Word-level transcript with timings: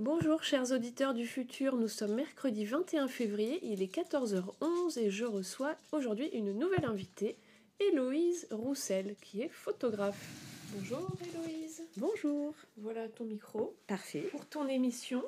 Bonjour 0.00 0.42
chers 0.42 0.72
auditeurs 0.72 1.12
du 1.12 1.26
futur, 1.26 1.76
nous 1.76 1.86
sommes 1.86 2.14
mercredi 2.14 2.64
21 2.64 3.06
février, 3.06 3.60
il 3.62 3.82
est 3.82 3.94
14h11 3.94 4.98
et 4.98 5.10
je 5.10 5.26
reçois 5.26 5.76
aujourd'hui 5.92 6.28
une 6.28 6.58
nouvelle 6.58 6.86
invitée, 6.86 7.36
Héloïse 7.78 8.48
Roussel, 8.50 9.14
qui 9.20 9.42
est 9.42 9.50
photographe. 9.50 10.18
Bonjour 10.74 11.06
Héloïse. 11.20 11.82
Bonjour. 11.98 12.54
Voilà 12.78 13.08
ton 13.08 13.24
micro. 13.24 13.76
Parfait. 13.88 14.22
Pour 14.30 14.46
ton 14.46 14.68
émission. 14.68 15.22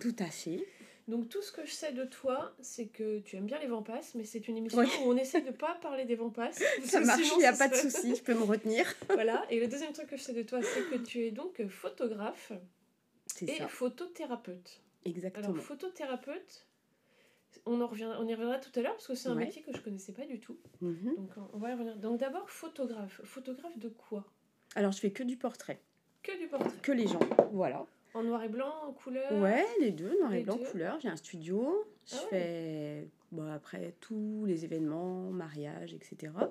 Tout 0.00 0.14
à 0.20 0.26
fait. 0.26 0.64
Donc 1.08 1.28
tout 1.28 1.42
ce 1.42 1.50
que 1.50 1.66
je 1.66 1.72
sais 1.72 1.90
de 1.90 2.04
toi, 2.04 2.54
c'est 2.60 2.86
que 2.86 3.18
tu 3.18 3.34
aimes 3.34 3.46
bien 3.46 3.58
les 3.58 3.66
vampasses, 3.66 4.14
mais 4.14 4.22
c'est 4.22 4.46
une 4.46 4.56
émission 4.56 4.82
où 4.82 5.10
on 5.10 5.16
essaie 5.16 5.40
de 5.40 5.50
pas 5.50 5.74
parler 5.82 6.04
des 6.04 6.14
vampasses. 6.14 6.62
Ça 6.84 7.00
marche, 7.00 7.28
il 7.32 7.38
n'y 7.38 7.44
a 7.44 7.54
pas 7.54 7.66
de 7.66 7.74
souci, 7.74 8.14
je 8.14 8.22
peux 8.22 8.34
me 8.34 8.44
retenir. 8.44 8.86
voilà, 9.08 9.44
et 9.50 9.58
le 9.58 9.66
deuxième 9.66 9.92
truc 9.92 10.06
que 10.06 10.16
je 10.16 10.22
sais 10.22 10.32
de 10.32 10.44
toi, 10.44 10.60
c'est 10.62 10.96
que 10.96 11.02
tu 11.02 11.26
es 11.26 11.32
donc 11.32 11.66
photographe 11.66 12.52
et 13.48 13.56
ça. 13.58 13.68
photothérapeute. 13.68 14.80
Exactement. 15.04 15.46
Alors 15.48 15.58
photothérapeute, 15.62 16.66
on, 17.66 17.80
en 17.80 17.86
revient, 17.86 18.08
on 18.18 18.26
y 18.26 18.34
reviendra 18.34 18.58
tout 18.58 18.70
à 18.78 18.82
l'heure 18.82 18.92
parce 18.94 19.06
que 19.06 19.14
c'est 19.14 19.28
un 19.28 19.34
métier 19.34 19.62
que 19.62 19.72
je 19.76 19.80
connaissais 19.80 20.12
pas 20.12 20.24
du 20.26 20.40
tout. 20.40 20.56
Mhm. 20.80 21.16
Donc 21.16 21.30
on 21.52 21.58
va 21.58 21.70
y 21.70 21.72
revenir. 21.72 21.96
Donc 21.96 22.20
d'abord 22.20 22.48
photographe. 22.50 23.20
Photographe 23.24 23.78
de 23.78 23.88
quoi? 23.88 24.24
Alors 24.74 24.92
je 24.92 25.00
fais 25.00 25.10
que 25.10 25.22
du 25.22 25.36
portrait. 25.36 25.80
Que 26.22 26.38
du 26.38 26.46
portrait. 26.48 26.70
Que 26.82 26.92
les 26.92 27.06
gens, 27.06 27.20
voilà. 27.52 27.84
En 28.14 28.22
noir 28.22 28.42
et 28.44 28.48
blanc, 28.48 28.72
en 28.86 28.92
couleur? 28.92 29.32
Ouais, 29.40 29.64
les 29.80 29.90
deux, 29.90 30.18
noir 30.20 30.30
Les 30.30 30.40
et 30.40 30.44
blanc, 30.44 30.56
deux. 30.56 30.64
couleur. 30.70 31.00
J'ai 31.00 31.08
un 31.08 31.16
studio. 31.16 31.86
Je 32.06 32.14
Ah 32.14 32.22
ouais. 32.24 32.28
fais 32.30 33.08
bon, 33.32 33.50
après 33.50 33.94
tous 34.00 34.44
les 34.46 34.64
événements, 34.64 35.30
mariages, 35.30 35.94
etc. 35.94 36.32
Ah 36.38 36.50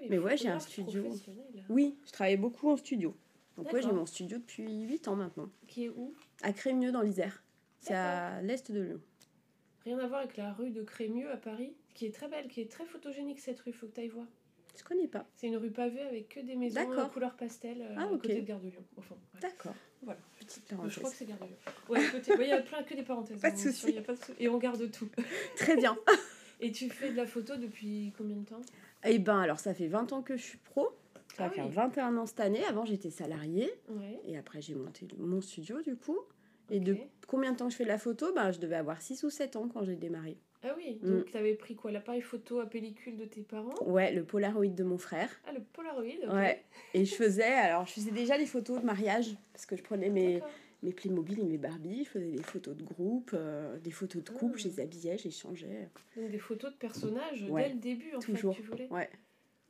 oui, 0.00 0.06
Mais 0.08 0.18
ouais, 0.18 0.36
j'ai 0.36 0.48
un 0.48 0.60
studio. 0.60 1.04
Oui, 1.68 1.96
je 2.06 2.12
travaille 2.12 2.36
beaucoup 2.36 2.70
en 2.70 2.76
studio. 2.76 3.14
Donc 3.56 3.72
ouais, 3.72 3.82
j'ai 3.82 3.92
mon 3.92 4.06
studio 4.06 4.38
depuis 4.38 4.82
8 4.84 5.08
ans 5.08 5.16
maintenant. 5.16 5.50
Qui 5.66 5.84
est 5.86 5.88
où? 5.90 6.14
À 6.42 6.52
Crémieux 6.52 6.92
dans 6.92 7.02
l'Isère. 7.02 7.42
C'est 7.80 7.94
à 7.94 8.40
l'est 8.42 8.70
de 8.70 8.80
Lyon. 8.80 9.00
Rien 9.84 9.98
à 9.98 10.06
voir 10.06 10.20
avec 10.20 10.36
la 10.36 10.52
rue 10.52 10.70
de 10.70 10.82
Crémieux 10.82 11.30
à 11.30 11.36
Paris, 11.36 11.74
qui 11.94 12.06
est 12.06 12.14
très 12.14 12.28
belle, 12.28 12.48
qui 12.48 12.60
est 12.60 12.70
très 12.70 12.84
photogénique 12.84 13.40
cette 13.40 13.60
rue, 13.60 13.72
faut 13.72 13.86
que 13.86 13.94
tu 13.94 14.00
ailles 14.00 14.08
voir. 14.08 14.26
Je 14.76 14.84
connais 14.84 15.08
pas. 15.08 15.26
C'est 15.34 15.48
une 15.48 15.56
rue 15.56 15.70
pavée 15.70 16.02
avec 16.02 16.28
que 16.28 16.40
des 16.40 16.54
maisons 16.54 16.76
D'accord. 16.76 17.06
euh, 17.06 17.08
couleur 17.08 17.34
pastel 17.36 17.82
euh, 17.82 17.94
Ah, 17.96 18.02
à 18.02 18.06
ok. 18.06 18.22
côté 18.22 18.40
de 18.40 18.46
Gare 18.46 18.60
de 18.60 18.68
Lyon, 18.68 18.84
au 18.96 19.00
fond. 19.00 19.16
Ouais. 19.34 19.40
D'accord. 19.40 19.74
Voilà. 20.02 20.20
Petite 20.38 20.62
Je 20.68 20.74
crois 20.74 20.76
parenthèse. 20.76 21.02
que 21.10 21.16
c'est 21.16 21.24
Gare 21.26 21.38
de 21.38 21.44
Lyon. 21.46 21.56
Ouais, 21.88 22.00
côté- 22.12 22.32
ouais, 22.36 22.44
il 22.46 22.50
y 22.50 22.52
a 22.52 22.62
plein 22.62 22.82
que 22.82 22.94
des 22.94 23.02
parenthèses. 23.02 23.40
Pas 23.40 23.50
de 23.50 23.56
hein, 23.56 23.58
souci. 23.58 23.72
sûr, 23.80 23.88
il 23.88 23.94
y 23.96 23.98
a 23.98 24.02
pas 24.02 24.12
de 24.14 24.18
sou- 24.18 24.32
Et 24.38 24.48
on 24.48 24.58
garde 24.58 24.90
tout. 24.90 25.08
Très 25.56 25.76
bien. 25.76 25.96
Et 26.60 26.70
tu 26.72 26.88
fais 26.90 27.10
de 27.10 27.16
la 27.16 27.26
photo 27.26 27.56
depuis 27.56 28.12
combien 28.16 28.36
de 28.36 28.44
temps? 28.44 28.60
Eh 29.04 29.18
ben 29.18 29.40
alors 29.40 29.58
ça 29.58 29.72
fait 29.72 29.88
20 29.88 30.12
ans 30.12 30.20
que 30.22 30.36
je 30.36 30.42
suis 30.42 30.58
pro. 30.58 30.90
Ça 31.36 31.44
va 31.44 31.46
Ah 31.46 31.50
faire 31.50 31.66
oui. 31.66 31.72
21 31.72 32.16
ans 32.18 32.26
cette 32.26 32.40
année. 32.40 32.62
Avant 32.66 32.84
j'étais 32.84 33.10
salariée 33.10 33.72
Ouais. 33.88 34.20
et 34.26 34.36
après 34.36 34.60
j'ai 34.60 34.74
monté 34.74 35.08
mon 35.18 35.40
studio 35.40 35.80
du 35.80 35.96
coup. 35.96 36.18
Et 36.70 36.80
de 36.80 36.92
Ok. 36.94 36.98
combien 37.26 37.52
de 37.52 37.56
temps 37.56 37.68
je 37.68 37.76
fais 37.76 37.84
de 37.84 37.88
la 37.88 37.98
photo? 37.98 38.32
Ben, 38.34 38.52
Je 38.52 38.58
devais 38.60 38.76
avoir 38.76 39.00
6 39.02 39.22
ou 39.24 39.30
7 39.30 39.56
ans 39.56 39.68
quand 39.68 39.84
j'ai 39.84 39.96
démarré. 39.96 40.36
Ah 40.62 40.74
oui, 40.76 40.98
Mm. 41.02 41.10
donc 41.10 41.30
tu 41.30 41.36
avais 41.38 41.54
pris 41.54 41.74
quoi? 41.74 41.90
L'appareil 41.90 42.20
photo 42.20 42.60
à 42.60 42.66
pellicule 42.66 43.16
de 43.16 43.24
tes 43.24 43.40
parents? 43.42 43.74
Ouais, 43.86 44.12
le 44.12 44.24
Polaroid 44.24 44.66
de 44.66 44.84
mon 44.84 44.98
frère. 44.98 45.30
Ah, 45.46 45.52
le 45.52 45.60
Polaroid. 45.60 46.04
Ouais. 46.34 46.62
Et 46.92 47.04
je 47.06 47.14
faisais, 47.14 47.44
alors 47.44 47.86
je 47.86 47.92
faisais 47.92 48.10
déjà 48.10 48.36
les 48.36 48.44
photos 48.46 48.80
de 48.80 48.84
mariage 48.86 49.36
parce 49.54 49.64
que 49.64 49.74
je 49.74 49.82
prenais 49.82 50.10
mes, 50.10 50.42
mes 50.82 50.92
Playmobil 50.92 51.40
et 51.40 51.44
mes 51.44 51.56
Barbie. 51.56 52.04
Je 52.04 52.10
faisais 52.10 52.30
des 52.32 52.42
photos 52.42 52.76
de 52.76 52.82
groupe, 52.82 53.30
euh, 53.32 53.78
des 53.78 53.90
photos 53.90 54.22
de 54.22 54.28
couple, 54.30 54.56
Ah. 54.58 54.62
je 54.62 54.68
les 54.68 54.80
habillais, 54.80 55.16
j'échangeais. 55.16 55.88
Donc 56.16 56.30
des 56.30 56.38
photos 56.38 56.70
de 56.72 56.76
personnages 56.76 57.42
Ouais. 57.48 57.62
dès 57.68 57.74
le 57.74 57.80
début, 57.80 58.14
en 58.14 58.18
Toujours. 58.18 58.54
fait, 58.54 58.60
tu 58.62 58.68
voulais. 58.68 58.88
Ouais. 58.90 59.08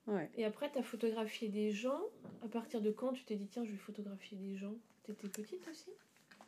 Ouais. 0.08 0.28
Et 0.36 0.44
après, 0.44 0.72
tu 0.72 0.78
as 0.78 0.82
photographié 0.82 1.48
des 1.48 1.70
gens. 1.70 2.00
À 2.42 2.48
partir 2.48 2.80
de 2.80 2.90
quand 2.90 3.12
tu 3.12 3.22
t'es 3.24 3.36
dit, 3.36 3.46
tiens, 3.46 3.64
je 3.64 3.70
vais 3.70 3.76
photographier 3.78 4.36
des 4.36 4.56
gens? 4.56 4.74
T'étais 5.04 5.28
petite 5.28 5.68
aussi? 5.68 5.90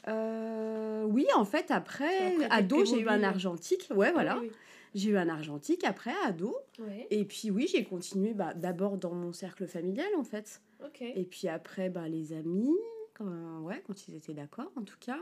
Euh, 0.08 1.05
oui, 1.05 1.27
en 1.34 1.45
fait, 1.45 1.70
après, 1.70 2.34
Après, 2.34 2.47
ado, 2.50 2.84
j'ai 2.84 3.00
eu 3.00 3.08
un 3.08 3.22
argentique. 3.22 3.89
Ouais, 3.95 4.12
voilà. 4.12 4.34
Ah 4.36 4.41
oui, 4.42 4.50
J'ai 4.95 5.11
eu 5.11 5.17
un 5.17 5.28
argentique 5.28 5.84
après, 5.84 6.12
ado. 6.25 6.56
Ouais, 6.78 7.06
Et 7.11 7.25
puis 7.25 7.50
oui, 7.50 7.69
j'ai 7.70 7.84
continué 7.84 8.34
bah, 8.34 8.53
d'abord 8.55 8.98
dans 8.98 9.14
mon 9.14 9.33
cercle 9.33 9.67
familial 9.67 10.08
en 10.17 10.24
fait. 10.24 10.61
Et 11.01 11.24
puis 11.24 11.48
après, 11.48 11.89
bah, 11.89 12.08
les 12.08 12.33
amis, 12.33 12.77
quand, 13.14 13.61
ouais, 13.62 13.83
quand 13.86 14.08
ils 14.08 14.17
étaient 14.17 14.35
d'accord 14.35 14.73
en 14.77 14.83
tout 14.83 14.98
cas. 15.01 15.20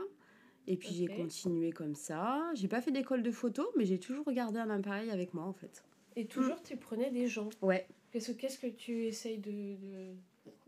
Et 0.67 0.77
puis 0.77 0.89
j'ai 0.93 1.07
continué 1.07 1.71
comme 1.71 1.95
ça. 1.95 2.49
J'ai 2.53 2.67
pas 2.67 2.81
fait 2.81 2.91
d'école 2.91 3.23
de 3.23 3.31
photo, 3.31 3.67
mais 3.77 3.85
j'ai 3.85 3.99
toujours 3.99 4.31
gardé 4.31 4.59
un 4.59 4.69
appareil 4.69 5.09
avec 5.09 5.33
moi 5.33 5.43
en 5.45 5.53
fait. 5.53 5.83
Et 6.15 6.25
toujours, 6.25 6.61
tu 6.61 6.75
prenais 6.77 7.09
des 7.09 7.27
gens. 7.27 7.49
Ouais. 7.61 7.87
Qu'est-ce 8.11 8.33
qu'est-ce 8.33 8.59
que 8.59 8.67
tu 8.67 9.05
essayes 9.05 9.37
de, 9.39 9.49
de- 9.51 10.13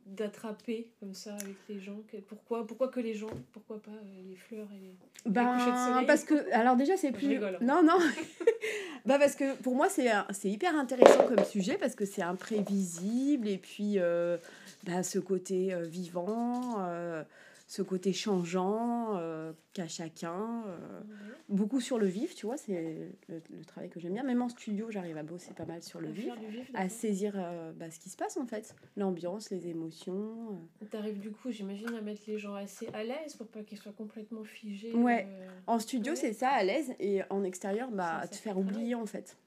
d'attraper 0.06 0.90
comme 1.00 1.14
ça 1.14 1.34
avec 1.36 1.56
les 1.70 1.80
gens 1.80 1.98
pourquoi, 2.28 2.68
pourquoi 2.68 2.90
que 2.90 3.00
les 3.00 3.14
gens 3.14 3.30
Pourquoi 3.52 3.82
pas 3.82 3.92
euh, 3.92 4.22
les 4.30 4.36
fleurs 4.36 4.68
et 4.74 4.80
les... 4.80 4.96
couchers 5.24 5.26
de 5.26 5.32
Ben, 5.32 5.60
soleil? 5.94 6.06
parce 6.06 6.24
que, 6.24 6.52
alors 6.54 6.76
déjà, 6.76 6.98
c'est 6.98 7.12
plus. 7.12 7.28
rigole. 7.30 7.56
hein. 7.56 7.66
Non, 7.66 7.82
non. 7.84 7.98
bah, 9.06 9.18
parce 9.20 9.36
que 9.36 9.56
pour 9.62 9.76
moi, 9.76 9.90
c'est 9.90 10.10
un- 10.10 10.28
c'est 10.32 10.50
hyper 10.50 10.76
intéressant 10.78 11.28
comme 11.28 11.44
sujet 11.46 11.78
parce 11.78 11.96
que 11.96 12.06
c'est 12.06 12.22
imprévisible 12.22 13.48
et 13.48 13.58
puis 13.58 13.94
euh, 13.98 14.38
bah, 14.84 15.04
ce 15.04 15.20
côté 15.20 15.74
euh, 15.74 15.84
vivant, 15.84 16.78
euh, 16.80 17.24
ce 17.66 17.82
côté 17.82 18.14
changeant 18.14 19.18
euh, 19.18 19.54
qu'a 19.74 19.88
chacun. 19.88 20.64
euh, 20.68 21.02
beaucoup 21.50 21.80
sur 21.82 21.98
le 21.98 22.06
vif, 22.08 22.36
tu 22.36 22.46
vois, 22.46 22.58
c'est 22.58 23.12
le, 23.30 23.42
le 23.50 23.66
travail 23.66 23.90
que 23.90 24.00
j'aime 24.00 24.14
bien. 24.14 24.24
Même 24.24 24.42
en 24.42 24.50
studio, 24.50 24.92
j'arrive 24.92 25.18
à 25.18 25.24
bosser 25.24 25.54
pas 25.54 25.66
mal 25.66 25.82
sur 25.82 26.00
le 26.02 26.10
À 26.10 26.12
vif, 26.12 26.26
faire 26.26 26.38
du 26.38 26.48
vif, 26.48 26.70
à 26.74 26.90
saisir 26.90 27.34
euh, 27.36 27.72
bah, 27.74 27.90
ce 27.90 28.00
qui 28.00 28.10
se 28.10 28.18
passe 28.18 28.38
en 28.38 28.46
fait, 28.46 28.76
l'ambiance, 28.98 29.50
les 29.50 29.68
émotions. 29.68 30.60
euh. 30.82 30.86
T'arrives 30.92 31.20
du 31.20 31.32
coup, 31.32 31.52
j'imagine, 31.52 31.94
à 31.96 32.02
mettre 32.02 32.22
les 32.28 32.38
gens 32.38 32.54
assez 32.56 32.88
à 32.94 33.04
l'aise 33.04 33.36
pour 33.38 33.48
pas 33.48 33.64
qu'ils 33.64 33.78
soient 33.78 33.94
complètement 33.94 34.44
figés. 34.44 34.94
Ouais. 34.94 35.28
En 35.68 35.80
studio, 35.80 36.14
Ouais. 36.14 36.20
c'est 36.20 36.34
ça, 36.34 36.50
à 36.50 36.64
l'aise, 36.64 36.94
et 37.00 37.22
en 37.30 37.44
extérieur, 37.44 37.90
bah, 37.92 38.04
Ça, 38.04 38.18
à 38.18 38.22
ça 38.24 38.28
te 38.28 38.36
faire 38.36 38.58
oublier 38.58 38.96
en 38.96 39.06
fait. 39.06 39.38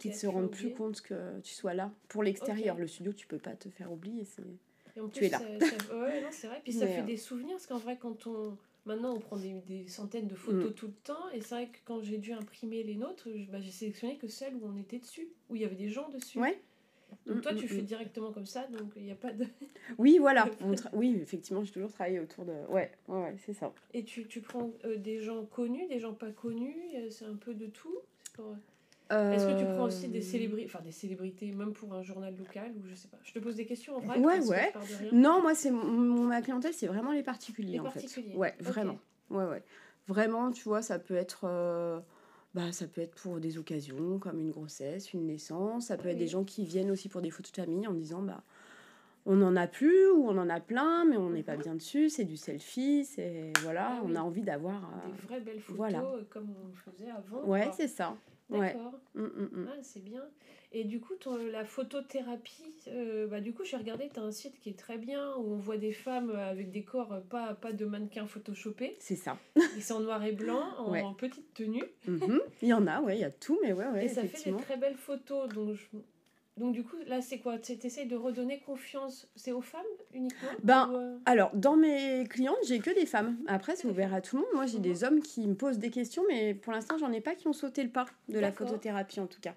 Qu'ils 0.00 0.14
se 0.14 0.20
tu 0.20 0.26
vas 0.26 0.32
rendent 0.32 0.50
plus 0.50 0.72
compte 0.72 1.00
que 1.00 1.38
tu 1.42 1.54
sois 1.54 1.72
là. 1.72 1.92
Pour 2.08 2.22
l'extérieur, 2.24 2.76
le 2.76 2.88
studio, 2.88 3.12
tu 3.12 3.26
peux 3.28 3.38
pas 3.38 3.54
te 3.54 3.68
faire 3.68 3.92
oublier. 3.92 4.24
c'est 4.24 4.42
Et 4.96 5.00
en 5.00 5.08
Tu 5.08 5.18
plus, 5.20 5.26
es 5.26 5.30
là. 5.30 5.38
ça- 5.38 5.66
ça- 5.76 5.96
ouais, 5.98 6.22
non, 6.22 6.28
c'est 6.30 6.46
vrai. 6.46 6.60
Puis 6.64 6.72
ça 6.72 6.86
Mais, 6.86 6.94
fait 6.94 7.00
euh, 7.02 7.04
des 7.06 7.16
souvenirs, 7.16 7.52
parce 7.56 7.66
qu'en 7.66 7.78
vrai, 7.78 7.96
quand 8.00 8.26
on. 8.26 8.56
Maintenant, 8.86 9.14
on 9.16 9.18
prend 9.18 9.36
des, 9.36 9.54
des 9.66 9.88
centaines 9.88 10.28
de 10.28 10.36
photos 10.36 10.70
Mm. 10.70 10.74
tout 10.74 10.86
le 10.86 10.92
temps, 10.92 11.28
et 11.34 11.40
c'est 11.40 11.54
vrai 11.56 11.66
que 11.68 11.78
quand 11.84 12.00
j'ai 12.02 12.18
dû 12.18 12.32
imprimer 12.32 12.84
les 12.84 12.94
nôtres, 12.94 13.28
bah, 13.50 13.60
j'ai 13.60 13.72
sélectionné 13.72 14.16
que 14.16 14.28
celles 14.28 14.54
où 14.54 14.60
on 14.64 14.76
était 14.76 15.00
dessus, 15.00 15.26
où 15.50 15.56
il 15.56 15.62
y 15.62 15.64
avait 15.64 15.74
des 15.74 15.88
gens 15.88 16.08
dessus. 16.08 16.38
Ouais. 16.38 16.60
Donc 17.26 17.38
Mm, 17.38 17.40
toi, 17.40 17.52
mm, 17.52 17.56
tu 17.56 17.66
fais 17.68 17.82
mm. 17.82 17.86
directement 17.86 18.32
comme 18.32 18.46
ça, 18.46 18.64
donc 18.68 18.92
il 18.94 19.02
n'y 19.02 19.10
a 19.10 19.16
pas 19.16 19.32
de. 19.32 19.44
Oui, 19.98 20.18
voilà. 20.18 20.48
Oui, 20.92 21.18
effectivement, 21.20 21.64
j'ai 21.64 21.72
toujours 21.72 21.90
travaillé 21.90 22.20
autour 22.20 22.44
de. 22.44 22.52
Ouais, 22.70 22.92
ouais, 23.08 23.22
ouais, 23.22 23.36
c'est 23.44 23.54
ça. 23.54 23.72
Et 23.92 24.04
tu, 24.04 24.26
tu 24.28 24.40
prends 24.40 24.70
euh, 24.84 24.96
des 24.96 25.18
gens 25.20 25.44
connus, 25.46 25.88
des 25.88 25.98
gens 25.98 26.14
pas 26.14 26.30
connus, 26.30 26.76
euh, 26.94 27.10
c'est 27.10 27.24
un 27.24 27.34
peu 27.36 27.54
de 27.54 27.66
tout. 27.66 27.98
Est-ce 29.10 29.46
que 29.46 29.58
tu 29.58 29.66
prends 29.66 29.84
aussi 29.84 30.08
des 30.08 30.18
Euh, 30.18 30.22
célébrités, 30.22 30.66
enfin 30.66 30.82
des 30.82 30.92
célébrités, 30.92 31.52
même 31.52 31.72
pour 31.72 31.94
un 31.94 32.02
journal 32.02 32.34
local, 32.36 32.72
ou 32.76 32.86
je 32.88 32.94
sais 32.94 33.08
pas? 33.08 33.18
Je 33.22 33.32
te 33.32 33.38
pose 33.38 33.56
des 33.56 33.66
questions 33.66 33.96
en 33.96 34.00
vrai. 34.00 34.18
Ouais, 34.18 34.40
ouais. 34.40 34.72
Non, 35.12 35.42
moi, 35.42 35.54
c'est 35.54 35.70
mon- 35.70 36.24
ma 36.26 36.42
clientèle, 36.42 36.74
c'est 36.74 36.86
vraiment 36.88 37.12
les 37.12 37.22
particuliers 37.22 37.72
Les 37.74 37.80
en 37.80 37.84
particuliers, 37.84 38.32
fait. 38.32 38.38
Ouais, 38.38 38.54
ok. 38.58 38.64
vraiment. 38.66 38.98
Ouais, 39.30 39.44
ouais. 39.44 39.62
Vraiment, 40.08 40.50
tu 40.52 40.64
vois, 40.64 40.82
ça 40.82 40.98
peut 40.98 41.14
être. 41.14 41.44
euh, 41.44 42.00
Bah, 42.54 42.72
ça 42.72 42.86
peut 42.86 43.02
être 43.02 43.14
pour 43.20 43.38
des 43.38 43.58
occasions 43.58 44.18
comme 44.18 44.40
une 44.40 44.50
grossesse, 44.50 45.12
une 45.12 45.26
naissance. 45.26 45.88
Ça 45.88 45.98
peut 45.98 46.08
être 46.08 46.16
des 46.16 46.26
gens 46.26 46.42
qui 46.42 46.64
viennent 46.64 46.90
aussi 46.90 47.10
pour 47.10 47.20
des 47.20 47.30
photos 47.30 47.52
de 47.52 47.56
famille 47.60 47.86
en 47.86 47.92
disant 47.92 48.22
bah 48.22 48.42
on 49.26 49.42
en 49.42 49.56
a 49.56 49.66
plus 49.66 50.08
ou 50.12 50.24
on 50.26 50.38
en 50.38 50.48
a 50.48 50.58
plein, 50.60 51.04
mais 51.04 51.18
on 51.18 51.28
n'est 51.30 51.42
pas 51.42 51.56
Mhm. 51.56 51.62
bien 51.62 51.74
dessus. 51.74 52.08
C'est 52.08 52.24
du 52.24 52.38
selfie, 52.38 53.04
c'est 53.04 53.52
voilà, 53.62 53.88
Ah 53.98 54.02
on 54.04 54.14
a 54.16 54.20
envie 54.20 54.40
d'avoir. 54.42 54.84
euh, 54.84 55.06
Des 55.10 55.26
vraies 55.26 55.40
belles 55.40 55.60
photos, 55.60 55.76
voilà. 55.76 56.00
euh, 56.00 56.24
comme 56.30 56.48
on 56.50 56.74
faisait 56.74 57.10
avant. 57.10 57.44
Ouais, 57.44 57.70
c'est 57.76 57.88
ça. 57.88 58.16
D'accord. 58.50 58.92
Mm, 59.14 59.22
mm, 59.24 59.48
mm. 59.52 59.68
Ah, 59.72 59.76
c'est 59.82 60.04
bien. 60.04 60.22
Et 60.72 60.84
du 60.84 61.00
coup, 61.00 61.14
ton- 61.14 61.36
la 61.36 61.64
photothérapie, 61.64 62.74
euh, 62.88 63.26
bah, 63.26 63.40
du 63.40 63.52
coup, 63.54 63.64
j'ai 63.64 63.76
regardé, 63.76 64.08
tu 64.12 64.20
as 64.20 64.22
un 64.22 64.30
site 64.32 64.58
qui 64.60 64.68
est 64.70 64.78
très 64.78 64.98
bien 64.98 65.34
où 65.36 65.52
on 65.54 65.56
voit 65.56 65.76
des 65.78 65.92
femmes 65.92 66.30
avec 66.30 66.70
des 66.70 66.82
corps, 66.82 67.22
pas, 67.30 67.54
pas 67.54 67.72
de 67.72 67.84
mannequins 67.86 68.26
photoshopés. 68.26 68.96
C'est 68.98 69.16
ça. 69.16 69.38
Ils 69.76 69.82
sont 69.82 69.94
en 69.94 70.00
noir 70.00 70.22
et 70.24 70.32
blanc, 70.32 70.62
en, 70.78 70.90
Ouais. 70.92 71.02
en 71.02 71.14
petite 71.14 71.54
tenue. 71.54 71.84
Mhm. 72.06 72.40
Il 72.62 72.68
y 72.68 72.72
en 72.72 72.86
a, 72.86 73.00
ouais, 73.00 73.16
il 73.16 73.20
y 73.20 73.24
a 73.24 73.30
tout, 73.30 73.58
mais 73.62 73.72
ouais, 73.72 73.86
ouais, 73.88 74.04
et 74.04 74.08
ça 74.08 74.22
fait 74.26 74.50
des 74.50 74.56
très 74.58 74.76
belles 74.76 74.96
photos. 74.96 75.48
Donc, 75.52 75.74
je- 75.74 75.98
donc 76.56 76.72
du 76.72 76.82
coup, 76.84 76.96
là, 77.06 77.20
c'est 77.20 77.38
quoi? 77.38 77.58
Tu 77.58 77.72
essayes 77.72 78.06
de 78.06 78.16
redonner 78.16 78.60
confiance 78.60 79.28
C'est 79.36 79.52
aux 79.52 79.60
femmes 79.60 79.82
uniquement? 80.14 80.48
Ben, 80.62 80.90
euh, 80.94 81.18
Alors, 81.26 81.50
dans 81.54 81.76
mes 81.76 82.24
clientes, 82.28 82.56
j'ai 82.66 82.78
que 82.78 82.94
des 82.94 83.06
femmes. 83.06 83.36
Après, 83.46 83.76
c'est 83.76 83.86
ouvert 83.88 84.14
à 84.14 84.20
tout 84.20 84.36
le 84.36 84.42
monde. 84.42 84.50
Moi, 84.54 84.66
j'ai 84.66 84.78
Mhm. 84.78 84.82
des 84.82 85.04
hommes 85.04 85.20
qui 85.20 85.46
me 85.46 85.54
posent 85.54 85.78
des 85.78 85.90
questions, 85.90 86.22
mais 86.28 86.54
pour 86.54 86.72
l'instant, 86.72 86.96
j'en 86.98 87.12
ai 87.12 87.20
pas 87.20 87.34
qui 87.34 87.46
ont 87.48 87.52
sauté 87.52 87.82
le 87.82 87.90
pas 87.90 88.06
de 88.28 88.38
la 88.38 88.52
photothérapie, 88.52 89.20
en 89.20 89.26
tout 89.26 89.40
cas. 89.40 89.54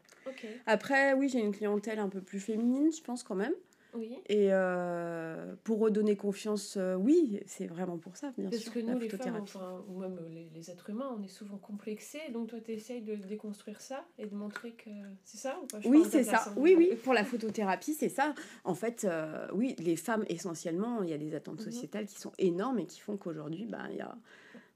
Après, 0.65 1.13
oui, 1.13 1.29
j'ai 1.29 1.39
une 1.39 1.53
clientèle 1.53 1.99
un 1.99 2.09
peu 2.09 2.21
plus 2.21 2.39
féminine, 2.39 2.91
je 2.91 3.01
pense, 3.01 3.23
quand 3.23 3.35
même. 3.35 3.53
Oui. 3.93 4.17
Et 4.27 4.49
euh, 4.53 5.55
pour 5.63 5.79
redonner 5.79 6.15
confiance, 6.15 6.77
euh, 6.77 6.95
oui, 6.95 7.39
c'est 7.45 7.67
vraiment 7.67 7.97
pour 7.97 8.15
ça, 8.15 8.31
bien 8.37 8.49
Parce 8.49 8.61
sûr, 8.61 8.73
que 8.73 8.79
la 8.79 8.93
nous, 8.93 8.99
les 8.99 9.09
femmes, 9.09 9.35
enfin, 9.41 9.83
ou 9.87 9.99
même 9.99 10.19
les, 10.29 10.49
les 10.53 10.69
êtres 10.69 10.89
humains, 10.89 11.15
on 11.17 11.23
est 11.23 11.27
souvent 11.27 11.57
complexés. 11.57 12.21
Donc 12.31 12.49
toi, 12.49 12.59
tu 12.61 12.71
essayes 12.71 13.01
de 13.01 13.15
déconstruire 13.15 13.81
ça 13.81 14.05
et 14.17 14.27
de 14.27 14.35
montrer 14.35 14.71
que 14.73 14.89
c'est 15.23 15.37
ça 15.37 15.59
ou 15.63 15.65
pas? 15.67 15.79
Je 15.79 15.87
Oui, 15.87 16.03
c'est 16.09 16.23
ça. 16.23 16.53
Oui, 16.57 16.75
oui, 16.77 16.95
pour 17.03 17.13
la 17.13 17.23
photothérapie, 17.23 17.93
c'est 17.93 18.09
ça. 18.09 18.33
En 18.63 18.75
fait, 18.75 19.05
euh, 19.05 19.47
oui, 19.53 19.75
les 19.79 19.95
femmes, 19.95 20.25
essentiellement, 20.27 21.01
il 21.03 21.09
y 21.09 21.13
a 21.13 21.17
des 21.17 21.33
attentes 21.33 21.59
Mhm. 21.59 21.65
sociétales 21.71 22.05
qui 22.05 22.19
sont 22.19 22.31
énormes 22.37 22.79
et 22.79 22.85
qui 22.85 22.99
font 22.99 23.17
qu'aujourd'hui, 23.17 23.65
ben, 23.65 23.87
il 23.91 23.97
y 23.97 24.01
a 24.01 24.15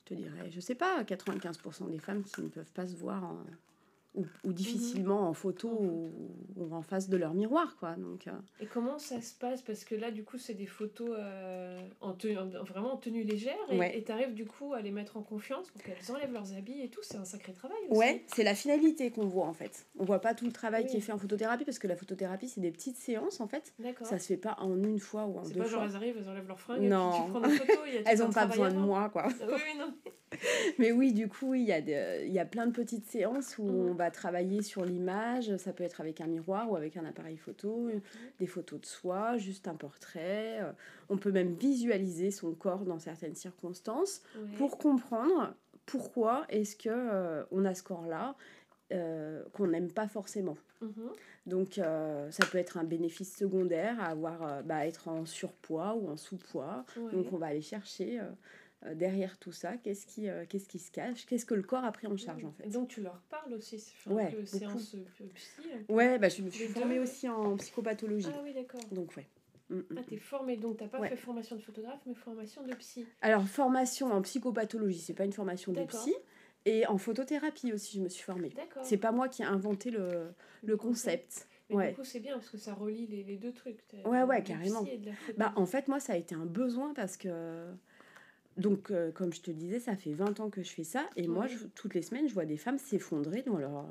je 0.05 0.15
te 0.15 0.19
dirais, 0.21 0.51
je 0.51 0.59
sais 0.59 0.75
pas, 0.75 1.01
95% 1.05 1.87
des 1.89 1.97
femmes 1.99 2.23
qui 2.23 2.41
ne 2.41 2.49
peuvent 2.49 2.71
pas 2.73 2.85
se 2.85 2.95
voir 2.97 3.23
en, 3.23 3.37
ou, 4.15 4.25
ou 4.43 4.53
difficilement 4.53 5.27
en 5.27 5.33
photo 5.33 5.69
En 5.69 5.83
ou, 5.83 6.11
ou 6.57 6.73
en 6.75 6.81
face 6.81 7.09
de 7.09 7.17
leur 7.17 7.33
miroir, 7.33 7.75
quoi. 7.77 7.93
Donc, 7.93 8.27
euh, 8.27 8.31
Et 8.61 8.65
comment 8.67 8.99
ça 8.99 9.21
se 9.21 9.33
passe? 9.33 9.61
Parce 9.61 9.83
que 9.85 9.95
là, 9.95 10.11
du 10.11 10.23
coup, 10.23 10.37
c'est 10.37 10.53
des 10.53 10.65
photos 10.67 11.15
euh, 11.17 11.79
en 12.01 12.13
tenue, 12.13 12.37
en- 12.37 12.47
vraiment 12.63 12.93
en 12.93 12.97
tenue 12.97 13.23
légère. 13.23 13.55
Et 13.69 13.77
Ouais. 13.79 13.97
et 13.97 14.03
t'arrives, 14.03 14.33
du 14.33 14.45
coup, 14.45 14.73
à 14.73 14.81
les 14.81 14.91
mettre 14.91 15.17
en 15.17 15.23
confiance 15.23 15.69
pour 15.71 15.81
qu'elles 15.81 16.11
enlèvent 16.11 16.31
leurs 16.33 16.53
habits 16.53 16.81
et 16.81 16.89
tout. 16.89 17.01
C'est 17.03 17.17
un 17.17 17.25
sacré 17.25 17.53
travail 17.53 17.77
aussi. 17.89 17.99
Ouais, 17.99 18.23
c'est 18.27 18.43
la 18.43 18.55
finalité 18.55 19.09
qu'on 19.11 19.25
voit 19.25 19.47
en 19.47 19.53
fait. 19.53 19.85
On 19.97 20.03
voit 20.05 20.19
pas 20.19 20.33
tout 20.33 20.45
le 20.45 20.51
travail 20.51 20.83
Oui. 20.83 20.89
qui 20.91 20.97
est 20.97 21.01
fait 21.01 21.11
en 21.11 21.17
photothérapie 21.17 21.65
parce 21.65 21.79
que 21.79 21.87
la 21.87 21.95
photothérapie 21.95 22.47
c'est 22.49 22.61
des 22.61 22.71
petites 22.71 22.97
séances 22.97 23.39
en 23.41 23.47
fait. 23.47 23.73
D'accord. 23.79 24.05
Ça 24.07 24.19
se 24.19 24.27
fait 24.27 24.37
pas 24.37 24.55
en 24.59 24.75
une 24.83 24.99
fois 24.99 25.25
ou 25.25 25.37
en 25.39 25.43
C'est 25.43 25.53
deux 25.53 25.61
pas 25.61 25.67
genre 25.67 25.79
fois. 25.81 25.89
elles 25.89 25.95
arrivent, 25.95 26.17
elles 26.19 26.29
enlèvent 26.29 26.47
leurs 26.47 26.59
fringues 26.59 26.83
Non. 26.83 27.09
et 27.09 27.13
puis 27.13 27.23
tu 27.25 27.29
prends 27.31 27.41
des 27.47 27.55
photos. 27.57 27.77
Y 27.93 27.97
a 27.97 28.01
Elles 28.11 28.23
ont 28.23 28.29
pas 28.31 28.45
besoin 28.45 28.69
de 28.71 28.77
moi 28.77 29.09
quoi. 29.09 29.27
Ah 29.27 29.45
oui, 29.47 29.53
oui, 29.53 29.79
non. 29.79 29.93
Mais 30.79 30.91
oui, 30.91 31.13
du 31.13 31.27
coup, 31.27 31.53
il 31.53 31.63
y, 31.63 31.71
a 31.71 31.81
de- 31.81 32.25
il 32.25 32.31
y 32.33 32.39
a 32.39 32.45
plein 32.45 32.65
de 32.67 32.71
petites 32.71 33.05
séances 33.05 33.57
où 33.57 33.63
Mhm. 33.63 33.89
on 33.89 33.93
va 33.93 34.11
travailler 34.11 34.61
sur 34.61 34.83
l'image. 34.85 35.55
Ça 35.57 35.73
peut 35.73 35.83
être 35.83 36.01
avec 36.01 36.21
un 36.21 36.27
miroir 36.27 36.69
ou 36.71 36.75
avec 36.75 36.97
un 36.97 37.05
appareil 37.05 37.37
photo, 37.37 37.89
des 38.39 38.47
photos 38.47 38.81
de 38.81 38.85
soi, 38.85 39.37
juste 39.37 39.67
un 39.67 39.75
portrait. 39.75 40.59
Euh, 40.61 40.71
On 41.09 41.17
peut 41.17 41.31
même 41.31 41.53
visualiser 41.53 42.31
son 42.31 42.53
corps 42.53 42.85
dans 42.85 42.99
certaines 42.99 43.35
circonstances 43.35 44.21
Ouais. 44.35 44.57
pour 44.57 44.77
comprendre 44.77 45.53
pourquoi 45.85 46.45
est-ce 46.49 46.75
que 46.75 46.89
euh, 46.89 47.43
on 47.51 47.65
a 47.65 47.73
ce 47.75 47.83
corps-là 47.83 48.35
euh, 48.91 49.43
qu'on 49.53 49.67
n'aime 49.67 49.91
pas 49.91 50.07
forcément. 50.07 50.57
Mhm. 50.81 50.91
Donc 51.45 51.77
euh, 51.77 52.29
ça 52.31 52.45
peut 52.45 52.57
être 52.57 52.77
un 52.77 52.83
bénéfice 52.83 53.35
secondaire 53.35 53.99
à 53.99 54.05
avoir, 54.07 54.43
euh, 54.43 54.61
bah, 54.61 54.87
être 54.87 55.07
en 55.09 55.25
surpoids 55.25 55.95
ou 55.95 56.07
en 56.09 56.15
sous-poids. 56.17 56.85
Ouais. 56.97 57.11
Donc 57.11 57.33
on 57.33 57.37
va 57.37 57.47
aller 57.47 57.61
chercher 57.61 58.19
euh, 58.19 58.23
euh, 58.23 58.33
derrière 58.95 59.37
tout 59.39 59.51
ça, 59.51 59.77
qu'est-ce 59.77 60.05
qui, 60.05 60.27
euh, 60.29 60.45
qu'est-ce 60.47 60.67
qui 60.67 60.79
se 60.79 60.91
cache, 60.91 61.25
qu'est-ce 61.25 61.45
que 61.45 61.53
le 61.53 61.63
corps 61.63 61.83
a 61.83 61.91
pris 61.91 62.07
en 62.07 62.17
charge 62.17 62.43
en 62.43 62.53
Et 62.59 62.63
fait. 62.63 62.69
donc 62.69 62.89
tu 62.89 63.01
leur 63.01 63.21
parles 63.29 63.53
aussi, 63.53 63.79
c'est 63.79 64.09
Ouais, 64.09 64.35
séance 64.45 64.95
euh, 64.95 65.25
psy. 65.35 65.61
Ouais, 65.89 66.19
bah, 66.19 66.29
je 66.29 66.41
me 66.41 66.49
suis 66.49 66.67
formée 66.67 66.99
aussi 66.99 67.27
en 67.29 67.55
psychopathologie. 67.57 68.29
Ah 68.33 68.41
oui, 68.43 68.53
d'accord. 68.53 68.81
Donc 68.91 69.15
ouais. 69.15 69.27
Mm, 69.69 69.75
mm. 69.77 69.85
Ah, 69.97 70.01
t'es 70.07 70.17
formée, 70.17 70.57
donc 70.57 70.77
t'as 70.77 70.87
pas 70.87 70.99
Ouais. 70.99 71.09
fait 71.09 71.15
formation 71.15 71.55
de 71.55 71.61
photographe, 71.61 72.01
mais 72.05 72.13
formation 72.13 72.63
de 72.63 72.73
psy. 72.75 73.05
Alors 73.21 73.47
formation 73.47 74.11
en 74.11 74.21
psychopathologie, 74.21 74.99
c'est 74.99 75.13
pas 75.13 75.25
une 75.25 75.33
formation 75.33 75.71
de 75.71 75.83
psy. 75.85 76.13
Et 76.65 76.85
en 76.87 76.97
photothérapie 76.97 77.73
aussi, 77.73 77.97
je 77.97 78.01
me 78.03 78.09
suis 78.09 78.23
formée. 78.23 78.51
C'est 78.83 78.97
pas 78.97 79.11
moi 79.11 79.27
qui 79.27 79.41
ai 79.41 79.45
inventé 79.45 79.91
le, 79.91 80.33
le 80.63 80.77
concept. 80.77 81.47
Mais 81.69 81.75
ouais. 81.75 81.89
du 81.89 81.95
coup, 81.95 82.03
c'est 82.03 82.19
bien 82.19 82.33
parce 82.35 82.49
que 82.49 82.57
ça 82.57 82.73
relie 82.73 83.07
les, 83.07 83.23
les 83.23 83.37
deux 83.37 83.51
trucs. 83.53 83.79
Ouais, 84.05 84.23
ouais, 84.23 84.43
carrément. 84.43 84.85
Bah, 85.37 85.53
en 85.55 85.65
fait, 85.65 85.87
moi, 85.87 85.99
ça 85.99 86.13
a 86.13 86.17
été 86.17 86.35
un 86.35 86.45
besoin 86.45 86.93
parce 86.93 87.17
que. 87.17 87.65
Donc, 88.57 88.91
euh, 88.91 89.11
comme 89.11 89.33
je 89.33 89.41
te 89.41 89.51
disais, 89.51 89.79
ça 89.79 89.95
fait 89.95 90.13
20 90.13 90.39
ans 90.39 90.49
que 90.49 90.61
je 90.63 90.69
fais 90.71 90.83
ça. 90.83 91.05
Et 91.15 91.27
moi, 91.27 91.47
je- 91.47 91.57
toutes 91.75 91.93
les 91.95 92.01
semaines, 92.01 92.27
je 92.27 92.33
vois 92.33 92.45
des 92.45 92.57
femmes 92.57 92.77
s'effondrer 92.77 93.41
dans 93.41 93.57
leur. 93.57 93.77
euh, 93.77 93.83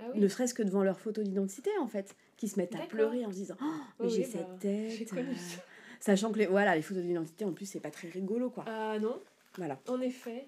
Ah 0.00 0.04
oui. 0.12 0.20
Ne 0.20 0.26
serait-ce 0.28 0.54
que 0.54 0.62
devant 0.64 0.82
leur 0.82 0.98
photo 0.98 1.22
d'identité, 1.22 1.70
en 1.80 1.86
fait. 1.86 2.16
Qui 2.36 2.48
se 2.48 2.58
mettent 2.58 2.74
à 2.74 2.80
pleurer 2.86 3.24
en 3.24 3.30
se 3.30 3.36
disant 3.36 3.54
Oh, 3.62 3.64
mais 4.00 4.06
Oui, 4.06 4.10
j'ai 4.12 4.24
cette 4.24 4.40
bah, 4.48 4.56
tête. 4.58 5.12
Euh. 5.16 5.22
Sachant 6.00 6.32
que 6.32 6.38
les, 6.40 6.46
voilà, 6.46 6.74
les 6.74 6.82
photos 6.82 7.04
d'identité, 7.04 7.44
en 7.44 7.52
plus, 7.52 7.66
c'est 7.66 7.78
pas 7.78 7.90
très 7.92 8.08
rigolo, 8.08 8.50
quoi. 8.50 8.64
Ah 8.66 8.98
non, 8.98 9.20
Voilà. 9.56 9.78
en 9.86 10.00
effet. 10.00 10.46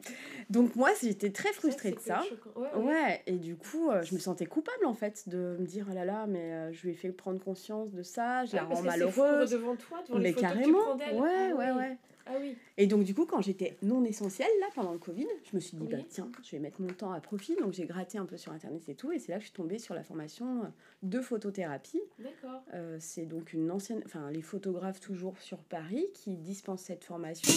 Donc, 0.50 0.74
moi, 0.74 0.90
j'étais 1.00 1.30
très 1.30 1.52
frustrée 1.52 1.92
de 1.92 2.00
ça. 2.00 2.22
Ouais, 2.56 2.62
ouais. 2.74 2.82
Ouais, 2.82 3.22
et 3.26 3.36
du 3.38 3.54
coup, 3.54 3.90
euh, 3.90 4.02
je 4.02 4.14
me 4.14 4.18
sentais 4.18 4.46
coupable 4.46 4.84
en 4.86 4.94
fait 4.94 5.28
de 5.28 5.56
me 5.60 5.66
dire 5.66 5.86
oh 5.88 5.94
là 5.94 6.04
là, 6.04 6.26
mais 6.26 6.52
euh, 6.52 6.72
je 6.72 6.82
lui 6.82 6.90
ai 6.90 6.94
fait 6.96 7.10
prendre 7.12 7.38
conscience 7.38 7.92
de 7.92 8.02
ça, 8.02 8.44
je 8.46 8.56
Ah, 8.56 8.62
la 8.62 8.66
parce 8.66 8.80
rends 8.80 8.86
malheureuse. 8.86 9.50
devant 9.52 9.76
toi, 9.76 10.02
devant 10.02 10.18
les 10.18 10.24
Mais 10.24 10.32
photos 10.32 10.50
carrément, 10.50 10.72
que 10.72 10.72
tu 10.72 10.82
prends 10.82 10.96
d'elle. 10.96 11.20
ouais, 11.20 11.50
Ah 11.52 11.54
ouais, 11.54 11.72
ouais. 11.72 11.98
Ah 12.26 12.34
oui. 12.40 12.56
Et 12.78 12.86
donc, 12.86 13.04
du 13.04 13.14
coup, 13.14 13.26
quand 13.26 13.42
j'étais 13.42 13.76
non 13.82 14.04
essentielle, 14.04 14.48
là, 14.60 14.66
pendant 14.74 14.92
le 14.92 14.98
Covid, 14.98 15.26
je 15.50 15.54
me 15.56 15.60
suis 15.60 15.76
dit, 15.76 15.82
Oui. 15.84 15.92
bah 15.92 16.02
tiens, 16.08 16.30
je 16.42 16.50
vais 16.52 16.58
mettre 16.58 16.80
mon 16.80 16.88
temps 16.88 17.12
à 17.12 17.20
profit. 17.20 17.54
Donc, 17.56 17.72
j'ai 17.74 17.84
gratté 17.86 18.16
un 18.18 18.24
peu 18.26 18.36
sur 18.36 18.52
Internet 18.52 18.88
et 18.88 18.94
tout. 18.94 19.12
Et 19.12 19.18
c'est 19.18 19.30
là 19.32 19.36
que 19.38 19.42
je 19.44 19.48
suis 19.48 19.54
tombée 19.56 19.78
sur 19.78 19.94
la 19.94 20.02
formation 20.02 20.62
euh, 20.64 20.66
de 21.02 21.20
photothérapie. 21.20 22.00
D'accord. 22.18 22.62
Euh, 22.72 22.96
c'est 23.00 23.26
donc 23.26 23.52
une 23.52 23.70
ancienne, 23.70 24.02
enfin, 24.06 24.30
les 24.30 24.42
photographes 24.42 25.00
toujours 25.00 25.38
sur 25.38 25.58
Paris 25.58 26.06
qui 26.14 26.36
dispensent 26.36 26.82
cette 26.84 27.04
formation. 27.04 27.52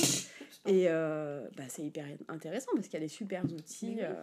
Et 0.65 0.85
euh, 0.89 1.47
bah, 1.55 1.63
c'est 1.69 1.83
hyper 1.83 2.05
intéressant 2.27 2.71
parce 2.75 2.87
qu'il 2.87 2.95
y 2.99 3.03
a 3.03 3.05
des 3.05 3.11
super 3.11 3.43
outils. 3.45 3.97
Euh. 4.01 4.13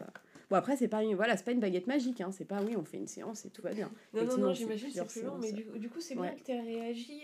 Bon, 0.51 0.57
après, 0.57 0.77
c'est 0.77 0.89
pas, 0.89 1.03
une, 1.03 1.15
voilà, 1.15 1.37
pas 1.37 1.53
une 1.53 1.61
baguette 1.61 1.87
magique. 1.87 2.21
Hein. 2.21 2.31
C'est 2.33 2.45
pas, 2.45 2.63
oui, 2.63 2.77
on 2.77 2.85
fait 2.85 2.99
une 2.99 3.09
séance 3.09 3.47
et 3.47 3.51
tout 3.51 3.63
va 3.63 3.73
bien. 3.73 3.91
Non, 4.13 4.25
non, 4.25 4.37
non, 4.37 4.53
j'imagine 4.55 4.91
c'est 4.93 5.07
plus 5.07 5.23
long, 5.23 5.39
mais 5.41 5.53
du 5.53 5.89
coup, 5.89 6.01
c'est 6.01 6.17
Ouais. 6.19 6.29
bien 6.29 6.39
que 6.39 6.45
tu 6.45 6.51
aies 6.53 6.61
réagi. 6.61 7.23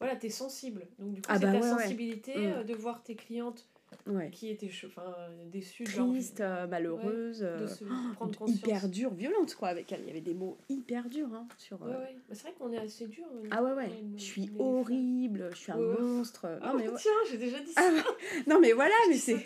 Voilà, 0.00 0.16
tu 0.16 0.26
es 0.26 0.30
sensible. 0.30 0.86
Donc, 0.98 1.14
du 1.14 1.20
coup, 1.22 1.28
Ah 1.30 1.38
c'est 1.38 1.46
bah 1.46 1.52
ta 1.52 1.60
ouais, 1.60 1.68
sensibilité 1.70 2.36
Mm. 2.36 2.52
euh, 2.52 2.64
de 2.64 2.74
voir 2.74 3.02
tes 3.02 3.14
clientes 3.16 3.66
Ouais. 4.06 4.30
qui 4.30 4.50
étaient 4.50 4.68
cho- 4.68 4.86
enfin, 4.88 5.14
genre, 5.84 6.10
Triste, 6.12 6.40
euh, 6.40 6.66
malheureuse. 6.68 7.40
de 7.40 7.44
euh, 7.46 7.66
se 7.66 7.84
prendre 8.14 8.36
conscience. 8.36 8.58
hyper 8.60 8.88
dure, 8.88 9.12
violente 9.14 9.54
quoi 9.56 9.68
avec 9.68 9.90
elle. 9.90 10.00
Il 10.02 10.06
y 10.06 10.10
avait 10.10 10.20
des 10.20 10.34
mots 10.34 10.56
hyper 10.68 11.08
durs 11.08 11.32
hein, 11.34 11.46
sur. 11.58 11.80
Ouais, 11.82 11.88
euh, 11.92 11.98
ouais. 11.98 12.16
Bah, 12.28 12.34
c'est 12.34 12.42
vrai 12.42 12.54
qu'on 12.58 12.72
est 12.72 12.78
assez 12.78 13.06
dur. 13.06 13.24
Ah 13.50 13.62
ouais 13.64 13.72
ouais, 13.72 13.90
je 14.16 14.22
suis 14.22 14.50
horrible, 14.58 15.48
je 15.52 15.56
suis 15.56 15.72
un 15.72 15.78
Ouais, 15.78 15.86
ouais. 15.86 16.00
monstre. 16.00 16.46
Ah, 16.62 16.72
Non 16.72 16.78
mais, 16.78 16.88
ouais. 16.88 16.94
tiens, 16.98 17.10
j'ai 17.30 17.38
déjà 17.38 17.58
dit 17.58 17.72
Ah, 17.76 17.82
ça. 17.96 18.04
non 18.46 18.60
mais 18.60 18.72
voilà, 18.72 18.94
mais 19.08 19.16
c'est 19.16 19.44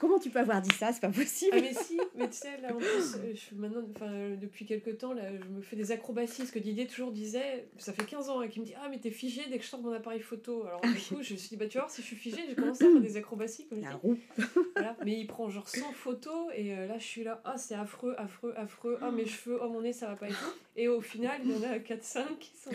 comment 0.00 0.18
tu 0.18 0.30
peux 0.30 0.38
avoir 0.40 0.60
dit 0.62 0.70
ça, 0.76 0.92
c'est 0.92 1.00
pas 1.00 1.08
possible. 1.10 1.52
Ah 1.56 1.60
mais 1.60 1.72
si, 1.74 1.98
mais 2.16 2.28
tu 2.28 2.36
sais, 2.36 2.60
là 2.60 2.74
en 2.74 2.78
plus, 2.78 2.86
je, 3.34 3.54
maintenant, 3.56 3.82
enfin, 3.94 4.36
depuis 4.40 4.66
quelques 4.66 4.98
temps, 4.98 5.14
là, 5.14 5.22
je 5.36 5.48
me 5.48 5.60
fais 5.62 5.76
des 5.76 5.90
acrobaties, 5.92 6.46
ce 6.46 6.52
que 6.52 6.58
Didier 6.58 6.86
toujours 6.86 7.12
disait, 7.12 7.66
ça 7.78 7.92
fait 7.92 8.04
15 8.04 8.28
ans, 8.30 8.40
hein, 8.40 8.48
qu'il 8.48 8.62
me 8.62 8.66
dit 8.66 8.74
«Ah 8.82 8.88
mais 8.88 8.98
t'es 8.98 9.10
figé 9.10 9.42
dès 9.50 9.58
que 9.58 9.64
je 9.64 9.68
sors 9.68 9.80
mon 9.80 9.92
appareil 9.92 10.20
photo». 10.20 10.64
Alors 10.66 10.80
du 10.80 10.88
coup, 10.94 11.22
je 11.22 11.32
me 11.34 11.38
suis 11.38 11.48
dit 11.50 11.56
«Bah 11.56 11.66
tu 11.66 11.78
vois, 11.78 11.88
si 11.88 12.02
je 12.02 12.06
suis 12.06 12.16
figée, 12.16 12.42
j'ai 12.48 12.54
commencé 12.54 12.84
à 12.84 12.88
faire 12.92 13.00
des 13.00 13.16
acrobaties, 13.16 13.66
comme 13.66 13.75
La 13.82 13.92
roue. 13.92 14.18
Voilà. 14.74 14.96
Mais 15.04 15.18
il 15.18 15.26
prend 15.26 15.48
genre 15.48 15.68
100 15.68 15.92
photos, 15.92 16.52
et 16.54 16.76
euh, 16.76 16.86
là 16.86 16.98
je 16.98 17.04
suis 17.04 17.24
là 17.24 17.40
«Ah 17.44 17.56
c'est 17.56 17.74
affreux, 17.74 18.14
affreux, 18.18 18.52
affreux, 18.56 18.98
ah 19.00 19.10
mes 19.10 19.26
cheveux, 19.26 19.58
oh 19.62 19.68
mon 19.68 19.80
nez, 19.80 19.92
ça 19.92 20.08
va 20.08 20.16
pas 20.16 20.28
et 20.28 20.32
tout». 20.32 20.54
Et 20.76 20.88
au 20.88 21.00
final, 21.00 21.40
il 21.44 21.52
y 21.52 21.54
en 21.54 21.62
a 21.62 21.78
4-5 21.78 22.38
qui 22.38 22.52
sont... 22.56 22.70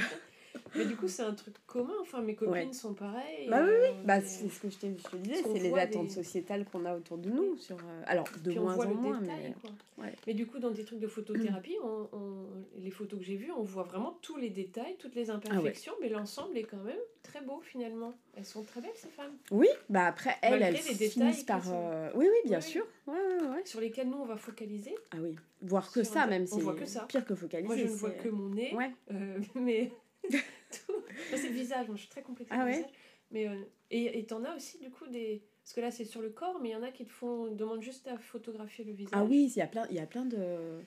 Mais 0.76 0.86
du 0.86 0.96
coup, 0.96 1.08
c'est 1.08 1.24
un 1.24 1.34
truc 1.34 1.56
commun, 1.68 1.94
enfin 2.02 2.22
mes 2.22 2.36
copines 2.36 2.54
Ouais. 2.54 2.74
sont 2.74 2.94
pareilles. 2.94 3.48
Bah 3.50 3.62
oui, 3.64 3.70
euh, 3.72 3.92
Bah 4.06 4.22
c'est 4.22 4.48
ce 4.50 4.60
que 4.60 4.70
je 4.70 4.78
te, 4.78 4.86
je 4.88 5.04
te 5.10 5.16
disais, 5.18 5.44
c'est 5.44 5.60
les 5.60 5.74
attentes 5.74 6.08
des- 6.08 6.14
sociétales 6.14 6.66
qu'on 6.66 6.86
a 6.86 6.96
autour 6.96 7.18
de 7.18 7.30
nous 7.30 7.58
sur. 7.58 7.76
euh, 7.78 8.04
alors 8.06 8.26
de 8.44 8.50
Puis 8.50 8.60
on 8.60 8.64
moins 8.64 8.78
en 8.78 8.84
le 8.90 8.96
moins, 8.96 9.20
détail, 9.20 9.36
mais 9.44 9.54
quoi. 9.62 10.06
ouais. 10.06 10.14
Mais 10.28 10.34
du 10.34 10.48
coup, 10.48 10.60
dans 10.60 10.72
des 10.72 10.84
trucs 10.86 11.00
de 11.00 11.08
photothérapie, 11.08 11.76
on, 11.84 12.08
on- 12.14 12.46
les 12.82 12.92
photos 12.92 13.20
que 13.20 13.26
j'ai 13.26 13.36
vues, 13.36 13.52
on 13.52 13.64
voit 13.64 13.84
vraiment 13.84 14.18
tous 14.22 14.38
les 14.38 14.50
détails, 14.50 14.96
toutes 14.98 15.16
les 15.16 15.30
imperfections, 15.30 15.94
mais 16.02 16.10
l'ensemble 16.10 16.58
est 16.58 16.64
quand 16.64 16.84
même 16.84 17.00
très 17.24 17.42
beau 17.42 17.60
finalement. 17.62 18.14
Elles 18.36 18.46
sont 18.46 18.64
très 18.64 18.82
belles 18.82 18.90
ces 18.96 19.10
femmes, 19.10 19.34
Oui, 19.52 19.68
bah 19.90 20.08
après 20.08 20.36
elles, 20.42 20.60
Malgré 20.60 20.80
elles 20.90 21.10
finissent 21.10 21.44
par. 21.44 21.64
sont- 21.64 21.72
euh, 21.76 22.10
Oui, 22.16 22.26
oui, 22.30 22.50
bien 22.50 22.60
Oui, 22.60 22.64
oui. 22.66 22.72
sûr. 22.72 22.86
Ouais, 23.08 23.14
ouais, 23.16 23.48
ouais. 23.56 23.62
sur 23.66 23.82
lesquelles 23.82 24.10
nous 24.10 24.18
on 24.20 24.26
va 24.26 24.38
focaliser. 24.38 24.96
Ah 25.12 25.18
oui, 25.22 25.36
voir 25.62 25.92
que 25.92 26.04
ça 26.04 26.26
même, 26.28 26.44
on 26.44 26.56
c'est 26.56 26.62
voit 26.62 26.76
que 26.76 26.86
ça. 26.86 27.02
pire 27.08 27.26
que 27.26 27.36
focaliser. 27.36 27.68
Moi 27.68 27.78
je 27.78 27.84
ne 27.84 27.90
vois 27.90 28.12
que 28.12 28.30
mon 28.30 28.50
nez, 28.50 28.74
Ouais. 28.76 28.92
euh, 29.12 29.38
mais 29.56 29.92
c'est 30.30 31.50
le 31.50 31.54
visage, 31.54 31.88
moi 31.88 31.96
je 31.96 32.02
suis 32.02 32.10
très 32.10 32.22
complexée 32.22 32.54
Ah 32.56 32.66
ouais. 32.66 32.86
Mais, 33.32 33.48
euh, 33.48 33.56
et 33.90 34.26
t'en 34.26 34.44
as 34.44 34.56
aussi 34.56 34.78
du 34.80 34.90
coup 34.90 35.08
des. 35.08 35.42
Parce 35.64 35.74
que 35.74 35.82
là 35.82 35.92
c'est 35.92 36.06
sur 36.06 36.22
le 36.22 36.30
corps, 36.30 36.60
mais 36.62 36.70
il 36.70 36.72
y 36.74 36.76
en 36.76 36.84
a 36.84 36.92
qui 36.92 37.06
te 37.06 37.12
font 37.12 37.48
demandent 37.54 37.82
juste 37.84 38.08
à 38.08 38.18
photographier 38.18 38.84
le 38.84 38.94
visage. 38.94 39.14
Ah 39.14 39.24
oui, 39.24 39.50
il 39.54 39.58
y 39.58 39.62
a 39.62 39.68
plein, 39.68 39.86
il 39.90 39.96
y 39.96 40.00
a 40.00 40.06
plein 40.08 40.26
de, 40.26 40.82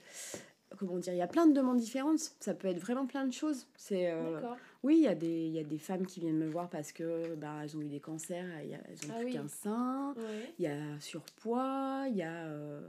comment 0.76 0.99
dire, 0.99 1.12
il 1.14 1.19
y 1.19 1.23
a 1.23 1.26
plein 1.29 1.47
de 1.47 1.53
demandes 1.55 1.79
différentes. 1.79 2.19
Ça 2.41 2.55
peut 2.55 2.69
être 2.69 2.81
vraiment 2.81 3.07
plein 3.07 3.25
de 3.25 3.33
choses. 3.33 3.67
C'est, 3.76 4.11
euh, 4.11 4.41
oui, 4.83 4.97
il 4.99 5.03
y 5.05 5.09
a 5.09 5.14
des, 5.14 5.47
il 5.47 5.53
y 5.53 5.59
a 5.59 5.64
des 5.64 5.79
femmes 5.79 6.07
qui 6.07 6.21
viennent 6.21 6.37
me 6.38 6.49
voir 6.49 6.69
parce 6.69 6.93
que, 6.93 7.35
bah, 7.37 7.61
elles 7.62 7.76
ont 7.76 7.81
eu 7.83 7.88
des 7.88 8.00
cancers, 8.00 8.45
elles 8.59 8.75
ont 9.09 9.12
Ah 9.14 9.19
plus 9.19 9.26
oui. 9.26 9.33
qu'un 9.33 9.49
sein. 9.49 10.12
Ouais. 10.17 10.53
Il 10.59 10.64
y 10.64 10.69
a 10.69 11.00
surpoids, 11.00 12.07
il 12.11 12.17
y 12.17 12.23
a 12.23 12.47
euh, 12.47 12.87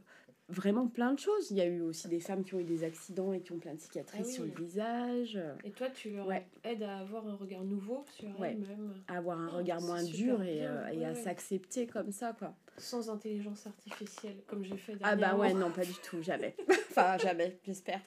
vraiment 0.50 0.88
plein 0.88 1.14
de 1.14 1.20
choses. 1.20 1.50
Il 1.52 1.58
y 1.58 1.62
a 1.62 1.66
eu 1.66 1.82
aussi 1.82 2.08
des 2.08 2.20
femmes 2.20 2.44
qui 2.44 2.54
ont 2.56 2.60
eu 2.60 2.64
des 2.64 2.84
accidents 2.84 3.34
et 3.34 3.42
qui 3.42 3.52
ont 3.52 3.58
plein 3.60 3.74
de 3.74 3.80
cicatrices 3.80 4.22
Ah 4.22 4.28
oui. 4.28 4.34
sur 4.34 4.44
le 4.46 4.52
visage. 4.52 5.40
Et 5.64 5.72
toi, 5.72 5.90
tu 5.90 6.12
leur 6.12 6.28
Ouais. 6.28 6.46
aides 6.64 6.84
à 6.84 7.00
avoir 7.00 7.28
un 7.28 7.36
regard 7.36 7.64
nouveau 7.64 8.04
sur 8.08 8.40
Ouais. 8.40 8.52
elles-mêmes, 8.52 8.94
À 9.08 9.18
avoir 9.18 9.40
un 9.40 9.50
Oh, 9.54 9.58
regard 9.58 9.80
c'est 9.82 9.88
moins 9.88 10.04
dur 10.04 10.42
et, 10.44 10.66
euh, 10.66 10.88
et 10.90 10.98
ouais, 10.98 11.06
à 11.06 11.10
ouais. 11.10 11.16
s'accepter 11.16 11.88
comme 11.88 12.12
ça, 12.12 12.34
quoi. 12.38 12.54
sans 12.78 13.10
intelligence 13.10 13.66
artificielle, 13.68 14.36
comme 14.48 14.64
j'ai 14.64 14.76
fait 14.78 14.98
Ah 15.02 15.16
bah 15.16 15.36
ouais, 15.36 15.54
non, 15.54 15.72
pas 15.72 15.86
du 15.86 15.94
tout, 16.04 16.22
jamais. 16.22 16.56
enfin, 16.92 17.18
jamais, 17.18 17.58
j'espère. 17.66 18.02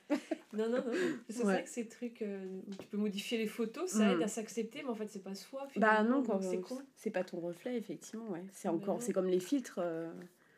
Non, 0.53 0.69
non, 0.69 0.79
non. 0.85 0.93
C'est 1.31 1.39
Ouais. 1.39 1.45
vrai 1.55 1.65
que 1.65 1.71
ces 1.71 1.89
trucs, 1.89 2.21
euh, 2.23 2.61
où 2.69 2.75
tu 2.75 2.87
peux 2.87 2.97
modifier 2.99 3.39
les 3.39 3.47
photos, 3.47 3.91
ça 3.91 4.07
Mm. 4.07 4.11
aide 4.17 4.23
à 4.23 4.29
s'accepter, 4.29 4.83
mais 4.83 4.91
en 4.91 4.95
fait, 4.95 5.09
c'est 5.09 5.23
pas 5.23 5.35
soi. 5.35 5.67
Bah 5.77 6.03
non, 6.03 6.23
quand 6.23 6.41
c'est 6.43 6.61
con. 6.61 6.79
c'est 6.97 7.11
pas 7.11 7.25
ton 7.25 7.41
reflet, 7.41 7.77
effectivement, 7.79 8.29
ouais. 8.31 8.45
C'est 8.53 8.69
Bah 8.69 8.75
encore, 8.75 9.01
c'est 9.03 9.13
comme 9.13 9.27
les 9.29 9.41
filtres 9.41 9.79
euh, 9.83 10.11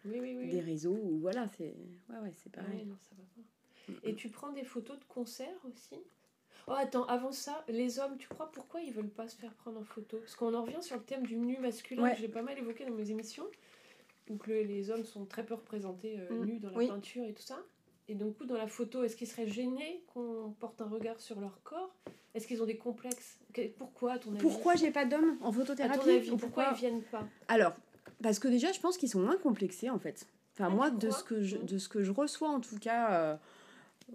Oui, 0.04 0.18
oui, 0.20 0.34
oui. 0.38 0.48
des 0.48 0.60
réseaux 0.60 0.98
ou 1.02 1.18
voilà, 1.18 1.46
c'est, 1.48 1.74
ouais, 2.08 2.18
ouais, 2.22 2.32
c'est 2.32 2.50
pareil. 2.52 2.84
non, 2.86 2.96
ça 3.00 3.14
va 3.16 3.22
pas. 3.24 4.08
Et 4.08 4.14
tu 4.14 4.28
prends 4.28 4.50
des 4.52 4.64
photos 4.64 4.98
de 4.98 5.04
concerts 5.04 5.58
aussi? 5.68 5.96
Oh, 6.68 6.72
attends, 6.72 7.04
avant 7.06 7.32
ça, 7.32 7.64
les 7.68 7.98
hommes, 7.98 8.16
tu 8.18 8.28
crois 8.28 8.50
pourquoi 8.52 8.80
ils 8.80 8.92
veulent 8.92 9.08
pas 9.10 9.26
se 9.28 9.36
faire 9.36 9.52
prendre 9.54 9.80
en 9.80 9.84
photo? 9.84 10.18
Parce 10.18 10.36
qu'on 10.36 10.54
en 10.54 10.62
revient 10.62 10.82
sur 10.82 10.96
le 10.96 11.02
thème 11.02 11.26
du 11.26 11.36
nu 11.36 11.58
masculin 11.58 12.02
Ouais. 12.02 12.12
que 12.14 12.20
j'ai 12.20 12.28
pas 12.28 12.42
mal 12.42 12.56
évoqué 12.58 12.84
dans 12.84 12.92
mes 12.94 13.10
émissions, 13.10 13.46
où 14.28 14.36
que 14.36 14.50
le- 14.50 14.62
les 14.62 14.90
hommes 14.90 15.04
sont 15.04 15.24
très 15.26 15.44
peu 15.44 15.54
représentés 15.54 16.16
euh, 16.18 16.30
Mm. 16.30 16.44
nus 16.44 16.58
dans 16.60 16.70
la 16.70 16.76
Oui. 16.78 16.86
peinture 16.86 17.24
et 17.24 17.32
tout 17.34 17.42
ça. 17.42 17.58
Et 18.08 18.14
donc, 18.14 18.36
coup, 18.38 18.44
dans 18.44 18.56
la 18.56 18.66
photo, 18.68 19.02
est-ce 19.02 19.16
qu'ils 19.16 19.26
seraient 19.26 19.48
gênés 19.48 20.02
qu'on 20.12 20.54
porte 20.58 20.80
un 20.80 20.88
regard 20.88 21.20
sur 21.20 21.40
leur 21.40 21.62
corps? 21.62 21.94
Est-ce 22.34 22.46
qu'ils 22.46 22.62
ont 22.62 22.66
des 22.66 22.76
complexes? 22.76 23.38
Pourquoi, 23.78 24.12
à 24.12 24.18
ton 24.18 24.30
avis? 24.30 24.38
Pourquoi 24.40 24.76
j'ai 24.76 24.90
pas 24.92 25.04
d'hommes 25.04 25.38
en 25.42 25.50
À 25.50 25.52
photothérapie 25.52 25.98
ton 25.98 26.08
avis, 26.08 26.30
Ou 26.30 26.36
pourquoi 26.36 26.70
ils 26.72 26.76
viennent 26.78 27.02
pas? 27.02 27.26
Alors, 27.48 27.74
Parce 28.22 28.38
que 28.38 28.48
déjà, 28.48 28.72
je 28.72 28.80
pense 28.80 28.96
qu'ils 28.96 29.08
sont 29.10 29.20
moins 29.20 29.36
complexés 29.36 29.90
en 29.90 29.98
fait. 29.98 30.26
Enfin, 30.54 30.68
Ah, 30.70 30.74
moi, 30.74 30.90
de 30.90 31.10
ce, 31.10 31.22
que 31.24 31.42
je, 31.42 31.56
Mm. 31.56 31.64
de 31.66 31.78
ce 31.78 31.88
que 31.88 32.02
je 32.02 32.10
reçois 32.12 32.48
en 32.50 32.60
tout 32.60 32.78
cas, 32.78 33.38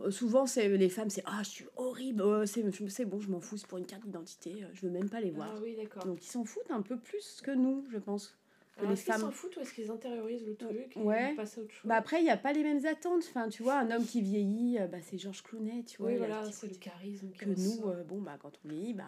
euh, 0.03 0.11
souvent, 0.11 0.45
c'est 0.45 0.67
les 0.69 0.89
femmes, 0.89 1.09
c'est 1.09 1.23
Ah, 1.25 1.41
je 1.43 1.49
suis 1.49 1.65
horrible, 1.77 2.21
oh, 2.21 2.45
c'est 2.45 3.05
bon, 3.05 3.19
je 3.19 3.29
m'en 3.29 3.39
fous, 3.39 3.57
c'est 3.57 3.67
pour 3.67 3.77
une 3.77 3.85
carte 3.85 4.03
d'identité, 4.03 4.63
euh, 4.63 4.67
je 4.73 4.81
veux 4.85 4.91
même 4.91 5.09
pas 5.09 5.21
les 5.21 5.31
voir. 5.31 5.49
Ah 5.55 5.59
oui, 5.63 5.75
d'accord. 5.75 6.05
Donc, 6.05 6.23
ils 6.23 6.29
s'en 6.29 6.43
foutent 6.43 6.69
un 6.71 6.81
peu 6.81 6.97
plus 6.97 7.41
que 7.41 7.51
nous, 7.51 7.85
je 7.91 7.97
pense. 7.97 8.35
Alors, 8.77 8.91
les 8.91 8.97
femmes. 8.97 9.21
s'en 9.21 9.31
foutent 9.31 9.55
ou 9.55 9.61
est-ce 9.61 9.73
qu'ils 9.73 9.89
intériorisent 9.89 10.45
le 10.45 10.55
truc 10.55 10.97
et 10.97 10.99
Ouais. 10.99 11.31
ils 11.31 11.35
passent 11.35 11.57
à 11.57 11.61
autre 11.61 11.71
chose 11.71 11.87
Bah 11.87 11.95
après, 11.95 12.19
il 12.19 12.23
n'y 12.23 12.29
a 12.29 12.35
pas 12.37 12.51
les 12.51 12.63
mêmes 12.63 12.85
attentes. 12.85 13.23
Enfin, 13.29 13.47
tu 13.47 13.63
vois, 13.63 13.75
un 13.75 13.89
homme 13.91 14.05
qui 14.05 14.21
vieillit, 14.21 14.79
euh, 14.79 14.87
bah, 14.87 14.97
c'est 15.01 15.17
Georges 15.17 15.43
Clooney, 15.43 15.83
tu 15.83 15.97
vois. 16.01 16.09
Oui, 16.11 16.17
voilà, 16.17 16.43
c'est 16.51 16.67
le 16.67 16.75
charisme 16.75 17.29
Que 17.37 17.45
nous, 17.45 17.89
euh, 17.89 18.03
bon, 18.03 18.19
bah, 18.21 18.35
quand 18.39 18.51
on 18.65 18.67
vieillit, 18.67 18.93
bah, 18.93 19.05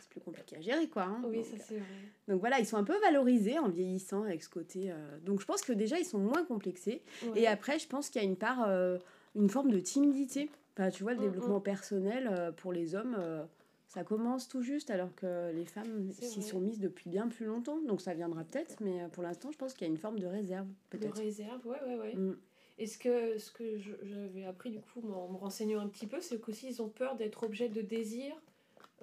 c'est 0.00 0.08
plus 0.08 0.20
compliqué 0.20 0.56
à 0.56 0.60
gérer, 0.62 0.88
quoi. 0.88 1.02
hein. 1.02 1.22
Oui, 1.26 1.36
donc, 1.36 1.46
ça 1.46 1.56
c'est 1.58 1.76
vrai. 1.76 1.86
donc 2.28 2.40
voilà, 2.40 2.58
ils 2.60 2.66
sont 2.66 2.78
un 2.78 2.84
peu 2.84 2.98
valorisés 3.00 3.58
en 3.58 3.68
vieillissant 3.68 4.22
avec 4.22 4.42
ce 4.42 4.48
côté. 4.48 4.90
euh, 4.90 5.18
Donc 5.24 5.40
je 5.40 5.44
pense 5.46 5.60
que 5.62 5.72
déjà, 5.74 5.98
ils 5.98 6.04
sont 6.06 6.18
moins 6.18 6.44
complexés. 6.46 7.02
Ouais. 7.22 7.42
Et 7.42 7.46
après, 7.46 7.78
je 7.78 7.86
pense 7.88 8.08
qu'il 8.08 8.22
y 8.22 8.24
a 8.24 8.28
une 8.28 8.36
part, 8.36 8.64
euh, 8.68 8.96
une 9.36 9.50
forme 9.50 9.70
de 9.70 9.80
timidité. 9.80 10.50
Enfin, 10.78 10.88
tu 10.90 11.02
vois, 11.02 11.12
le 11.12 11.18
Mm, 11.18 11.22
développement 11.22 11.60
personnel 11.60 12.26
euh, 12.32 12.52
pour 12.52 12.72
les 12.72 12.94
hommes, 12.94 13.16
euh, 13.18 13.42
ça 13.90 14.04
commence 14.04 14.46
tout 14.46 14.62
juste, 14.62 14.88
alors 14.90 15.12
que 15.16 15.50
les 15.52 15.64
femmes 15.64 16.12
s'y 16.12 16.44
sont 16.44 16.60
mises 16.60 16.78
depuis 16.78 17.10
bien 17.10 17.26
plus 17.26 17.44
longtemps. 17.46 17.80
Donc 17.82 18.00
ça 18.00 18.14
viendra 18.14 18.44
peut-être, 18.44 18.76
mais 18.80 19.02
euh, 19.02 19.08
pour 19.08 19.24
l'instant, 19.24 19.50
je 19.50 19.58
pense 19.58 19.74
qu'il 19.74 19.84
y 19.84 19.90
a 19.90 19.92
une 19.92 19.98
forme 19.98 20.20
de 20.20 20.28
réserve, 20.28 20.68
de 20.68 20.74
peut-être. 20.90 21.18
réserve, 21.18 21.66
ouais, 21.66 21.82
ouais, 21.84 21.96
ouais. 21.96 22.14
Mm. 22.14 22.38
Et 22.78 22.86
ce 22.86 22.96
que, 22.96 23.36
ce 23.38 23.50
que 23.50 23.78
j'avais 23.78 24.44
appris 24.44 24.70
du 24.70 24.80
coup 24.80 25.00
en 25.12 25.32
me 25.32 25.36
renseignant 25.36 25.80
un 25.80 25.88
petit 25.88 26.06
peu, 26.06 26.20
c'est 26.20 26.40
qu'aussi 26.40 26.68
ils 26.68 26.80
ont 26.80 26.88
peur 26.88 27.16
d'être 27.16 27.42
objet 27.42 27.68
de 27.68 27.82
désir 27.82 28.32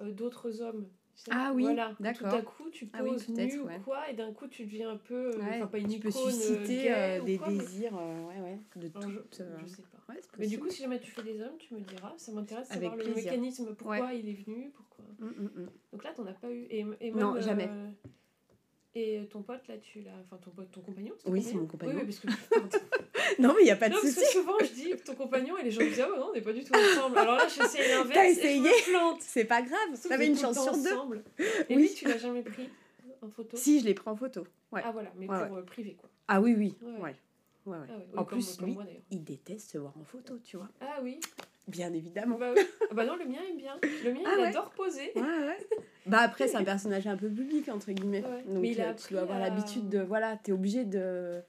euh, 0.00 0.10
d'autres 0.10 0.62
hommes. 0.62 0.88
Ah 1.30 1.52
oui, 1.54 1.62
voilà. 1.64 1.94
d'accord. 2.00 2.30
Tout 2.30 2.36
à 2.36 2.42
coup, 2.42 2.70
tu 2.70 2.88
Ah 2.92 3.02
oui, 3.02 3.10
poses 3.10 3.28
nu 3.28 3.60
ouais. 3.60 3.76
ou 3.76 3.80
quoi, 3.82 4.08
et 4.08 4.14
d'un 4.14 4.32
coup, 4.32 4.46
tu 4.46 4.64
deviens 4.64 4.90
un 4.90 4.96
peu. 4.96 5.32
euh, 5.32 5.38
Ouais, 5.38 5.56
enfin, 5.56 5.66
pas 5.66 5.78
une 5.78 5.88
tu 5.88 5.98
peux 6.00 6.08
icône, 6.08 6.22
euh, 6.26 6.30
susciter 6.30 6.92
euh, 6.92 7.20
ou 7.20 7.24
des 7.24 7.38
quoi, 7.38 7.48
mais- 7.50 7.58
désirs, 7.58 7.98
euh, 7.98 8.24
ouais, 8.28 8.40
ouais, 8.40 8.58
de 8.76 8.90
Alors, 8.94 9.10
je, 9.10 9.18
je 9.62 9.66
sais 9.66 9.82
pas. 9.82 9.98
Mais 10.38 10.46
du 10.46 10.58
coup, 10.58 10.70
si 10.70 10.82
jamais 10.82 11.00
tu 11.00 11.10
fais 11.10 11.22
des 11.22 11.40
hommes, 11.42 11.56
tu 11.58 11.74
me 11.74 11.80
diras, 11.80 12.14
ça 12.16 12.32
m'intéresse 12.32 12.68
savoir 12.68 12.96
le 12.96 13.02
plaisir. 13.02 13.32
mécanisme, 13.32 13.74
pourquoi 13.74 14.14
il 14.14 14.28
est 14.28 14.42
venu, 14.44 14.70
pourquoi. 14.74 15.04
Mm, 15.18 15.26
mm, 15.26 15.50
mm. 15.62 15.70
Donc 15.92 16.04
là, 16.04 16.12
t'en 16.14 16.26
as 16.26 16.32
pas 16.32 16.50
eu. 16.50 16.66
Et, 16.70 16.86
et 17.00 17.12
Non, 17.12 17.40
jamais. 17.40 17.66
euh, 17.68 17.90
et 19.00 19.26
ton 19.26 19.42
pote, 19.42 19.66
là, 19.68 19.76
tu 19.78 20.00
l'as. 20.00 20.10
Enfin, 20.24 20.36
ton 20.42 20.50
pote, 20.50 20.70
ton 20.70 20.80
compagnon 20.80 21.14
ton 21.22 21.30
Oui, 21.30 21.42
c'est 21.42 21.54
mon 21.54 21.66
compagnon. 21.66 21.94
Oui, 21.96 22.02
oui, 22.06 22.14
parce 22.14 22.18
que. 22.20 22.78
Non, 23.42 23.52
mais 23.54 23.60
il 23.62 23.64
n'y 23.64 23.70
a 23.70 23.76
pas 23.76 23.88
de 23.88 23.94
Non, 23.94 24.00
parce 24.02 24.14
souci. 24.14 24.26
que 24.26 24.32
souvent 24.32 24.56
je 24.60 24.72
dis 24.72 24.96
ton 25.04 25.14
compagnon 25.14 25.56
et 25.58 25.62
les 25.64 25.70
gens 25.70 25.80
me 25.82 25.88
disent 25.88 26.00
Ah, 26.00 26.08
bah 26.10 26.18
non, 26.18 26.26
on 26.30 26.32
n'est 26.32 26.40
pas 26.40 26.52
du 26.52 26.64
tout 26.64 26.72
ensemble. 26.74 27.18
Alors 27.18 27.36
là, 27.36 27.46
j'essaie 27.46 27.86
l'inverse. 27.88 28.10
T'as 28.14 28.26
essayé. 28.28 28.70
C'est 29.20 29.44
pas 29.44 29.60
grave, 29.62 29.78
t'avais 30.08 30.26
une 30.26 30.36
chance 30.38 30.60
sur 30.62 30.72
deux. 30.72 30.92
ensemble. 30.92 31.22
Et 31.68 31.76
Oui. 31.76 31.82
lui, 31.82 31.92
tu 31.94 32.06
l'as 32.06 32.18
jamais 32.18 32.42
pris 32.42 32.68
en 33.22 33.28
photo 33.28 33.56
Si, 33.56 33.80
je 33.80 33.84
l'ai 33.84 33.94
pris 33.94 34.08
en 34.08 34.16
photo. 34.16 34.46
Ouais. 34.72 34.80
Ah 34.84 34.90
voilà, 34.92 35.10
mais 35.16 35.28
Ouais, 35.28 35.46
pour 35.46 35.58
euh, 35.58 35.62
privé 35.62 35.94
quoi. 36.00 36.08
Ah 36.26 36.40
oui, 36.40 36.54
oui. 36.56 36.74
Ouais, 36.82 37.14
Ouais. 37.66 37.76
Ah 38.16 38.20
En 38.20 38.24
plus, 38.24 38.58
lui, 38.62 38.72
moi, 38.72 38.84
il 39.10 39.22
déteste 39.24 39.72
se 39.72 39.78
voir 39.78 39.92
en 40.00 40.04
photo, 40.04 40.38
tu 40.42 40.56
vois. 40.56 40.68
Ah 40.80 41.00
oui. 41.02 41.20
Bien 41.68 41.92
évidemment. 41.92 42.38
Bah, 42.38 42.52
oui. 42.56 42.62
Ah 42.90 42.94
bah 42.94 43.04
non, 43.04 43.16
le 43.16 43.26
mien 43.26 43.38
aime 43.48 43.58
bien. 43.58 43.78
Le 44.04 44.12
mien, 44.12 44.20
Ah 44.26 44.32
il 44.36 44.40
ouais. 44.42 44.48
adore 44.48 44.70
poser. 44.70 45.12
Ouais, 45.14 45.20
ouais. 45.22 45.58
Bah 46.06 46.18
après, 46.20 46.48
c'est 46.48 46.56
un 46.56 46.64
personnage 46.74 47.06
un 47.06 47.16
peu 47.16 47.28
public, 47.28 47.68
entre 47.68 47.92
guillemets. 47.92 48.22
Donc 48.22 48.62
Mais 48.62 48.70
il 48.70 48.80
a 48.80 48.90
euh, 48.90 48.94
tu 48.94 49.12
dois 49.12 49.22
avoir 49.22 49.36
à- 49.38 49.40
l'habitude 49.48 49.88
de... 49.88 50.00
Voilà, 50.00 50.38
t'es 50.42 50.52
obligé 50.52 50.86
de, 50.86 51.42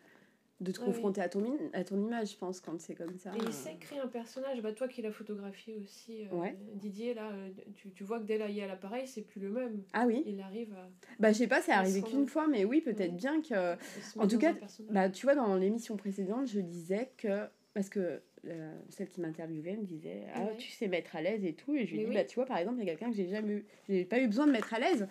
de 0.60 0.72
te 0.74 0.80
confronter 0.82 1.22
à, 1.22 1.30
ton, 1.30 1.58
à 1.72 1.86
ton 1.86 1.98
image, 2.02 2.32
je 2.34 2.38
pense, 2.38 2.60
quand 2.60 2.78
c'est 2.82 2.96
comme 2.96 3.18
ça. 3.18 3.32
Et 3.34 3.40
il 3.42 3.54
sait 3.54 3.78
créer 3.80 4.00
un 4.00 4.08
personnage. 4.08 4.62
Bah, 4.62 4.74
toi 4.74 4.90
qui 4.90 5.02
l'as 5.02 5.12
photographié 5.14 5.78
aussi, 5.82 6.26
euh. 6.34 6.48
Didier, 6.74 7.14
là, 7.14 7.30
euh, 7.32 7.50
tu, 7.76 7.92
tu 7.92 8.04
vois 8.04 8.20
que 8.20 8.26
dès 8.26 8.38
là, 8.38 8.50
il 8.50 8.56
y 8.56 8.62
a 8.62 8.68
l'appareil, 8.68 9.08
c'est 9.08 9.22
plus 9.22 9.40
le 9.40 9.50
même. 9.52 9.84
Ah 9.94 10.04
oui 10.06 10.24
Il 10.26 10.42
arrive 10.42 10.74
à, 10.74 10.90
Bah 11.20 11.32
je 11.32 11.38
sais 11.38 11.48
pas, 11.48 11.62
c'est 11.62 11.72
arrivé 11.72 12.02
qu'une 12.02 12.28
fois, 12.28 12.46
mais 12.48 12.66
oui, 12.66 12.82
peut-être 12.82 13.16
bien 13.16 13.42
que... 13.42 13.76
En 14.20 14.28
tout 14.28 14.38
cas. 14.38 14.54
Bah, 14.90 15.10
tu 15.10 15.26
vois, 15.26 15.36
dans 15.36 15.56
l'émission 15.56 15.96
précédente, 15.96 16.48
je 16.48 16.60
disais 16.60 17.10
que. 17.16 17.46
Parce 17.76 17.88
que 17.88 18.22
euh, 18.48 18.74
celle 18.90 19.10
qui 19.10 19.22
m'interviewait 19.22 19.76
me 19.78 19.84
disait 19.86 20.24
Ah, 20.34 20.44
Ouais. 20.44 20.58
tu 20.58 20.70
sais 20.70 20.88
mettre 20.88 21.16
à 21.16 21.22
l'aise 21.22 21.44
et 21.46 21.54
tout. 21.54 21.76
Et 21.76 21.86
je 21.86 21.92
lui 21.92 21.98
Mais 22.00 22.04
dis 22.06 22.10
oui. 22.10 22.16
Bah, 22.16 22.24
tu 22.26 22.36
vois, 22.36 22.46
par 22.46 22.58
exemple, 22.58 22.78
il 22.82 22.86
y 22.86 22.90
a 22.90 22.94
quelqu'un 22.96 23.10
que 23.12 23.16
j'ai 23.18 23.28
jamais 23.30 23.54
eu. 23.54 23.66
J'ai 23.88 24.06
pas 24.06 24.20
eu 24.20 24.28
besoin 24.28 24.48
de 24.48 24.52
mettre 24.52 24.74
à 24.74 24.80
l'aise. 24.80 25.08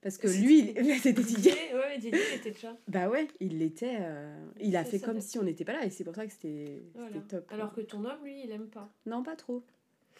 Parce 0.00 0.18
que 0.18 0.26
lui, 0.26 0.72
il- 0.76 0.94
c'était 1.00 1.22
Didier. 1.22 1.52
Ouais, 1.74 1.96
Didier, 1.98 2.20
était 2.34 2.50
déjà. 2.50 2.76
Bah 2.88 3.08
ouais, 3.08 3.28
il 3.40 3.58
l'était. 3.58 3.98
euh, 4.00 4.34
il 4.60 4.74
a 4.76 4.84
fait 4.84 4.98
ça 4.98 5.06
comme 5.06 5.20
si 5.20 5.38
on 5.38 5.44
n'était 5.44 5.64
pas 5.64 5.74
là. 5.74 5.84
Et 5.86 5.90
c'est 5.90 6.02
pour 6.04 6.14
ça 6.14 6.26
que 6.26 6.32
c'était 6.32 6.82
Voilà. 6.94 7.20
top. 7.28 7.46
Alors 7.52 7.72
que 7.72 7.80
ton 7.82 8.04
homme, 8.04 8.24
lui, 8.24 8.42
il 8.44 8.50
aime 8.50 8.66
pas. 8.68 8.92
Non, 9.06 9.22
pas 9.22 9.36
trop. 9.36 9.62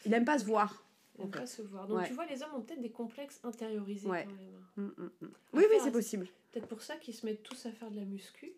Il 0.07 0.15
aime 0.15 0.25
pas 0.25 0.39
se 0.39 0.45
voir. 0.45 0.87
Il 1.19 1.25
aime 1.25 1.31
pas 1.31 1.47
se 1.47 1.63
voir. 1.63 1.87
Donc 1.89 1.99
Ouais. 1.99 2.07
tu 2.07 2.13
vois, 2.15 2.27
les 2.27 2.43
hommes 2.43 2.55
ont 2.57 2.61
peut-être 2.61 2.81
des 2.81 2.91
complexes 2.91 3.41
intériorisés 3.43 4.09
Ouais. 4.09 4.25
quand 4.25 4.35
même. 4.83 4.91
Mm, 4.97 5.03
mm, 5.03 5.11
mm. 5.21 5.31
Oui, 5.55 5.65
oui, 5.69 5.77
c'est 5.83 5.91
possible. 5.93 6.29
Peut-être 6.53 6.67
pour 6.69 6.81
ça 6.83 6.97
qu'ils 6.97 7.15
se 7.15 7.27
mettent 7.27 7.43
tous 7.43 7.67
à 7.67 7.73
faire 7.73 7.91
de 7.91 7.97
la 7.97 8.05
muscu. 8.05 8.53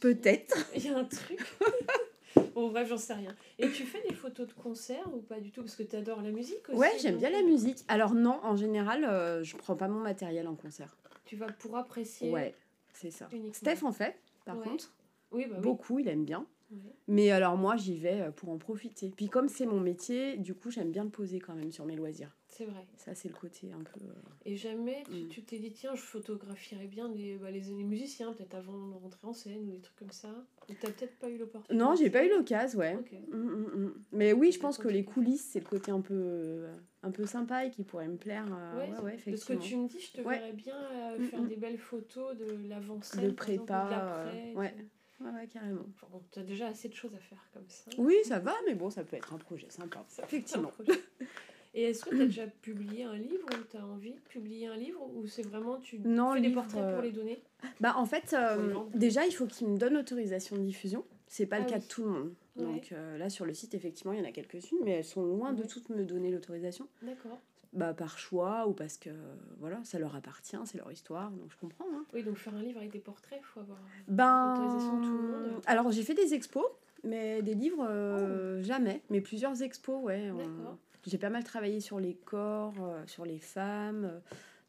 Peut-être. 0.00 0.56
Il 0.76 0.84
y 0.84 0.88
a 0.88 0.98
un 0.98 1.04
truc. 1.04 1.38
bon, 2.54 2.70
bref, 2.70 2.88
j'en 2.88 2.96
sais 2.98 3.14
rien. 3.14 3.34
Et 3.58 3.68
tu 3.70 3.84
fais 3.84 4.02
des 4.08 4.14
photos 4.14 4.46
de 4.48 4.52
concert 4.52 5.06
ou 5.14 5.20
pas 5.20 5.40
du 5.40 5.50
tout? 5.50 5.62
Parce 5.62 5.76
que 5.76 5.82
tu 5.82 5.96
adores 5.96 6.22
la 6.22 6.30
musique 6.30 6.68
aussi. 6.68 6.78
Ouais, 6.78 6.92
j'aime 7.00 7.18
bien 7.18 7.30
la 7.30 7.42
musique. 7.42 7.78
Alors, 7.88 8.14
non, 8.14 8.38
en 8.42 8.56
général, 8.56 9.04
euh, 9.04 9.42
je 9.42 9.56
prends 9.56 9.76
pas 9.76 9.88
mon 9.88 10.00
matériel 10.00 10.48
en 10.48 10.54
concert. 10.54 10.96
Tu 11.24 11.36
vas 11.36 11.46
pour 11.46 11.76
apprécier. 11.76 12.30
Ouais, 12.30 12.54
c'est 12.92 13.10
ça. 13.10 13.28
uniquement. 13.32 13.52
Steph 13.54 13.84
en 13.84 13.92
fait, 13.92 14.16
par 14.44 14.58
Ouais. 14.58 14.64
contre. 14.64 14.92
Oui, 15.32 15.46
bah 15.48 15.56
oui. 15.56 15.62
Beaucoup, 15.62 15.98
il 15.98 16.08
aime 16.08 16.24
bien. 16.24 16.46
Ouais. 16.70 16.78
Mais 17.08 17.30
alors 17.30 17.56
moi, 17.56 17.76
j'y 17.76 17.96
vais 17.96 18.20
euh, 18.22 18.30
pour 18.30 18.48
en 18.50 18.58
profiter. 18.58 19.12
Puis 19.16 19.28
comme 19.28 19.48
c'est 19.48 19.66
mon 19.66 19.78
métier, 19.80 20.36
du 20.36 20.52
coup, 20.54 20.70
j'aime 20.70 20.90
bien 20.90 21.04
le 21.04 21.10
poser 21.10 21.38
quand 21.38 21.54
même 21.54 21.70
sur 21.70 21.84
mes 21.84 21.94
loisirs. 21.94 22.36
C'est 22.48 22.64
vrai. 22.64 22.84
Ça, 22.96 23.14
c'est 23.14 23.28
le 23.28 23.34
côté 23.34 23.70
un 23.72 23.82
peu... 23.84 24.00
euh, 24.04 24.12
Et 24.44 24.56
jamais 24.56 25.02
tu 25.04 25.24
Mm. 25.24 25.28
tu 25.28 25.42
t'es 25.44 25.58
dit, 25.58 25.72
tiens, 25.72 25.94
je 25.94 26.00
photographierais 26.00 26.86
bien 26.86 27.08
les, 27.08 27.36
bah, 27.36 27.50
les, 27.50 27.60
les 27.60 27.84
musiciens, 27.84 28.32
peut-être 28.32 28.54
avant 28.54 28.72
de 28.88 28.94
rentrer 28.94 29.26
en 29.26 29.32
scène 29.32 29.68
ou 29.68 29.72
des 29.72 29.80
trucs 29.80 29.96
comme 29.96 30.10
ça? 30.10 30.30
T'as 30.66 30.90
peut-être 30.90 31.18
pas 31.18 31.28
eu 31.28 31.38
l'opportunité 31.38 31.74
Non, 31.84 31.94
j'ai 31.94 32.10
pas 32.10 32.24
eu 32.24 32.28
l'occasion, 32.30 32.80
ouais. 32.80 32.94
Mm, 32.96 33.36
mm, 33.36 33.84
mm. 33.84 33.94
Mais 34.12 34.32
oui, 34.32 34.50
je 34.52 34.58
pense 34.58 34.78
que 34.78 34.88
tu 34.88 34.94
les 34.94 35.04
coulisses, 35.04 35.48
c'est 35.52 35.60
le 35.60 35.66
côté 35.66 35.90
un 35.92 36.00
peu, 36.00 36.66
un 37.02 37.10
peu 37.10 37.24
sympa 37.24 37.64
et 37.66 37.70
qui 37.70 37.84
pourrait 37.84 38.08
me 38.08 38.16
plaire. 38.16 38.46
euh, 38.50 38.76
Ouais, 38.78 38.90
ouais, 38.90 38.98
ouais, 39.00 39.12
de 39.12 39.18
ce 39.18 39.24
que 39.24 39.30
effectivement. 39.52 39.60
tu 39.62 39.76
me 39.76 39.88
dis, 39.88 40.00
je 40.00 40.12
te 40.12 40.20
verrais 40.22 40.52
bien 40.52 40.76
euh, 40.76 41.20
faire 41.20 41.42
des 41.44 41.56
belles 41.56 41.78
photos 41.78 42.36
de 42.36 42.68
l'avant-scène. 42.68 43.20
De 43.20 43.26
exemple, 43.26 43.36
prépa, 43.36 43.88
l'après, 43.90 44.38
euh, 44.38 44.50
tu 44.52 44.58
ouais. 44.58 44.74
Ouais, 45.18 45.30
ouais, 45.30 45.46
carrément. 45.46 45.86
Enfin, 45.94 46.08
bon, 46.10 46.22
t'as 46.30 46.42
déjà 46.42 46.66
assez 46.66 46.88
de 46.90 46.94
choses 46.94 47.14
à 47.14 47.18
faire 47.18 47.42
comme 47.54 47.68
ça. 47.68 47.90
Oui, 47.96 48.14
ça 48.24 48.38
va, 48.38 48.52
mais 48.66 48.74
bon, 48.74 48.90
ça 48.90 49.02
peut 49.02 49.16
être 49.16 49.32
un 49.32 49.38
projet 49.38 49.70
sympa. 49.70 50.04
Ça 50.08 50.24
Effectivement. 50.24 50.68
projet. 50.68 50.92
Et 51.78 51.82
est-ce 51.90 52.04
que 52.04 52.10
tu 52.14 52.22
as 52.22 52.24
déjà 52.24 52.46
publié 52.46 53.04
un 53.04 53.16
livre 53.16 53.44
ou 53.52 53.62
tu 53.70 53.76
as 53.76 53.84
envie 53.86 54.12
de 54.14 54.20
publier 54.20 54.66
un 54.66 54.76
livre 54.76 54.98
ou 55.14 55.26
c'est 55.26 55.42
vraiment 55.42 55.78
tu 55.78 55.98
Non, 56.00 56.32
fais 56.32 56.40
des 56.40 56.50
portraits 56.50 56.82
euh, 56.82 56.94
pour 56.94 57.02
les 57.02 57.12
donner? 57.12 57.38
Bah 57.80 57.94
en 57.98 58.06
fait, 58.06 58.32
euh, 58.32 58.74
déjà, 58.94 59.26
il 59.26 59.32
faut 59.32 59.46
qu'ils 59.46 59.68
me 59.68 59.76
donnent 59.76 59.92
l'autorisation 59.94 60.56
de 60.56 60.62
diffusion. 60.62 61.04
C'est 61.26 61.44
pas 61.46 61.56
Ah 61.56 61.60
le 61.60 61.66
cas 61.66 61.74
oui. 61.76 61.82
de 61.82 61.86
tout 61.86 62.02
le 62.04 62.10
monde. 62.10 62.34
Ouais. 62.56 62.64
Donc 62.64 62.92
euh, 62.92 63.18
là, 63.18 63.28
sur 63.28 63.44
le 63.44 63.52
site, 63.52 63.74
effectivement, 63.74 64.12
il 64.14 64.18
y 64.20 64.22
en 64.22 64.28
a 64.28 64.32
quelques-unes, 64.32 64.78
mais 64.84 64.92
elles 64.92 65.04
sont 65.04 65.22
loin 65.22 65.52
de 65.52 65.64
toutes 65.64 65.90
me 65.90 66.02
donner 66.04 66.30
l'autorisation. 66.30 66.88
D'accord. 67.02 67.38
Bah 67.74 67.92
par 67.92 68.16
choix 68.18 68.66
ou 68.66 68.72
parce 68.72 68.96
que 68.96 69.10
voilà, 69.58 69.78
ça 69.84 69.98
leur 69.98 70.16
appartient, 70.16 70.56
c'est 70.64 70.78
leur 70.78 70.90
histoire, 70.90 71.30
donc 71.32 71.50
je 71.50 71.56
comprends. 71.58 71.84
hein. 71.94 72.06
Oui, 72.14 72.22
donc 72.22 72.38
faire 72.38 72.54
un 72.54 72.62
livre 72.62 72.78
avec 72.78 72.90
des 72.90 73.00
portraits, 73.00 73.38
il 73.38 73.44
faut 73.44 73.60
avoir. 73.60 73.78
L'autorisation 74.08 74.98
de 75.00 75.04
tout 75.04 75.12
le 75.12 75.18
Ben, 75.42 75.52
monde. 75.52 75.62
alors 75.66 75.90
j'ai 75.90 76.02
fait 76.02 76.14
des 76.14 76.32
expos, 76.32 76.64
mais 77.04 77.42
des 77.42 77.52
livres 77.54 77.86
euh, 77.86 78.62
jamais, 78.62 79.02
mais 79.10 79.20
plusieurs 79.20 79.62
expos, 79.62 80.02
ouais. 80.02 80.30
on- 80.30 80.38
Oh. 80.38 80.76
J'ai 81.06 81.18
pas 81.18 81.30
mal 81.30 81.44
travaillé 81.44 81.80
sur 81.80 82.00
les 82.00 82.14
corps, 82.14 82.74
euh, 82.80 83.06
sur 83.06 83.24
les 83.24 83.38
femmes, 83.38 84.04
euh, 84.04 84.18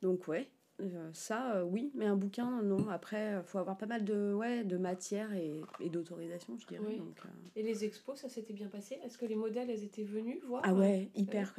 donc 0.03 0.27
ouais. 0.27 0.48
euh, 0.82 1.10
ça, 1.13 1.65
oui, 1.65 1.91
mais 1.96 2.06
un 2.06 2.15
bouquin, 2.15 2.62
non. 2.62 2.89
Après, 2.89 3.34
il 3.38 3.44
faut 3.44 3.58
avoir 3.58 3.77
pas 3.77 3.88
mal 3.88 4.06
de, 4.06 4.34
ouais, 4.34 4.63
de 4.63 4.77
matière 4.77 5.34
et, 5.34 5.62
et 5.79 5.89
d'autorisation, 5.89 6.58
je 6.60 6.67
dirais. 6.67 6.84
Oui. 6.86 6.98
donc, 6.98 7.17
Et 7.56 7.63
les 7.63 7.86
expos, 7.86 8.20
ça 8.20 8.29
s'était 8.29 8.53
bien 8.53 8.67
passé? 8.67 9.00
Est-ce 9.03 9.17
que 9.17 9.25
les 9.25 9.36
modèles, 9.36 9.70
elles 9.70 9.84
étaient 9.84 10.03
venues 10.03 10.39
voir? 10.46 10.62
Ah 10.63 10.74
ouais, 10.74 11.10
hyper. 11.15 11.56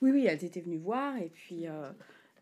Oui, 0.00 0.12
oui, 0.12 0.26
elles 0.26 0.44
étaient 0.44 0.60
venues 0.60 0.78
voir 0.78 1.16
et 1.16 1.28
puis 1.28 1.66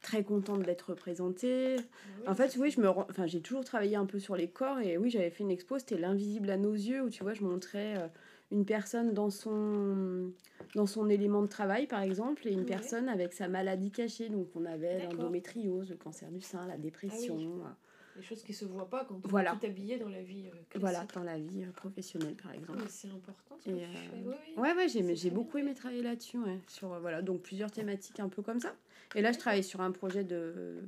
très 0.03 0.25
contente 0.25 0.63
d'être 0.63 0.91
représentée. 0.91 1.77
Ah 1.79 2.09
oui, 2.21 2.29
En 2.29 2.35
fait, 2.35 2.57
oui, 2.59 2.71
je 2.71 2.81
me, 2.81 2.89
enfin, 2.89 3.27
j'ai 3.27 3.41
toujours 3.41 3.65
travaillé 3.65 3.97
un 3.97 4.07
peu 4.07 4.19
sur 4.19 4.37
les 4.37 4.49
corps 4.49 4.81
et 4.81 4.97
oui, 4.99 5.11
j'avais 5.11 5.31
fait 5.31 5.45
une 5.45 5.51
expo, 5.51 5.79
c'était 5.79 5.99
l'invisible 5.99 6.51
à 6.51 6.57
nos 6.57 6.75
yeux 6.75 7.03
où 7.03 7.11
tu 7.11 7.23
vois, 7.23 7.35
je 7.35 7.43
montrais 7.43 7.97
euh, 7.97 8.09
une 8.51 8.65
personne 8.65 9.13
dans 9.15 9.31
son 9.31 10.33
dans 10.75 10.87
son 10.87 11.09
élément 11.09 11.43
de 11.43 11.47
travail 11.49 11.87
par 11.87 12.01
exemple 12.03 12.47
et 12.47 12.53
une 12.53 12.65
personne 12.67 13.09
avec 13.09 13.33
sa 13.33 13.49
maladie 13.49 13.91
cachée. 13.91 14.29
Donc 14.29 14.49
on 14.55 14.65
avait. 14.65 15.03
Ah 15.03 15.13
l'endométriose, 15.13 15.91
le 15.91 15.97
cancer 15.97 16.31
du 16.31 16.41
sein, 16.41 16.67
la 16.67 16.77
dépression, 16.77 17.37
euh, 17.65 17.69
Des 18.17 18.23
choses 18.23 18.43
qui 18.43 18.53
se 18.53 18.65
voient 18.65 18.89
pas 18.89 19.05
quand 19.05 19.21
on 19.25 19.29
Voilà. 19.29 19.53
est 19.53 19.59
tout 19.59 19.67
habillé 19.67 19.99
dans 19.99 20.09
la 20.09 20.23
vie. 20.23 20.47
euh, 20.47 20.51
classique. 20.51 20.81
voilà, 20.81 21.07
dans 21.15 21.23
la 21.23 21.39
vie 21.39 21.65
euh, 21.65 21.73
professionnelle 21.73 22.35
par 22.35 22.53
exemple. 22.53 22.79
Mais 22.83 22.89
c'est 22.89 23.09
important 23.09 23.57
ce 23.59 23.65
que 23.67 23.71
Et, 23.71 23.81
tu 23.81 23.97
fais. 23.97 24.23
Oui. 24.25 24.35
Ouais, 24.57 24.75
ouais, 24.75 24.89
j'ai, 24.89 25.15
très 25.15 25.31
beaucoup 25.31 25.59
aimé 25.59 25.75
travailler 25.75 26.03
là-dessus, 26.03 26.39
ouais, 26.39 26.59
sur, 26.69 26.89
voilà, 27.01 27.23
donc 27.23 27.43
plusieurs 27.43 27.71
thématiques 27.71 28.21
un 28.21 28.29
peu 28.29 28.43
comme 28.43 28.61
ça. 28.61 28.75
Et 29.15 29.23
là, 29.23 29.33
je 29.33 29.39
travaille 29.39 29.65
sur 29.65 29.81
un 29.81 29.91
projet 29.93 30.25
de, 30.25 30.81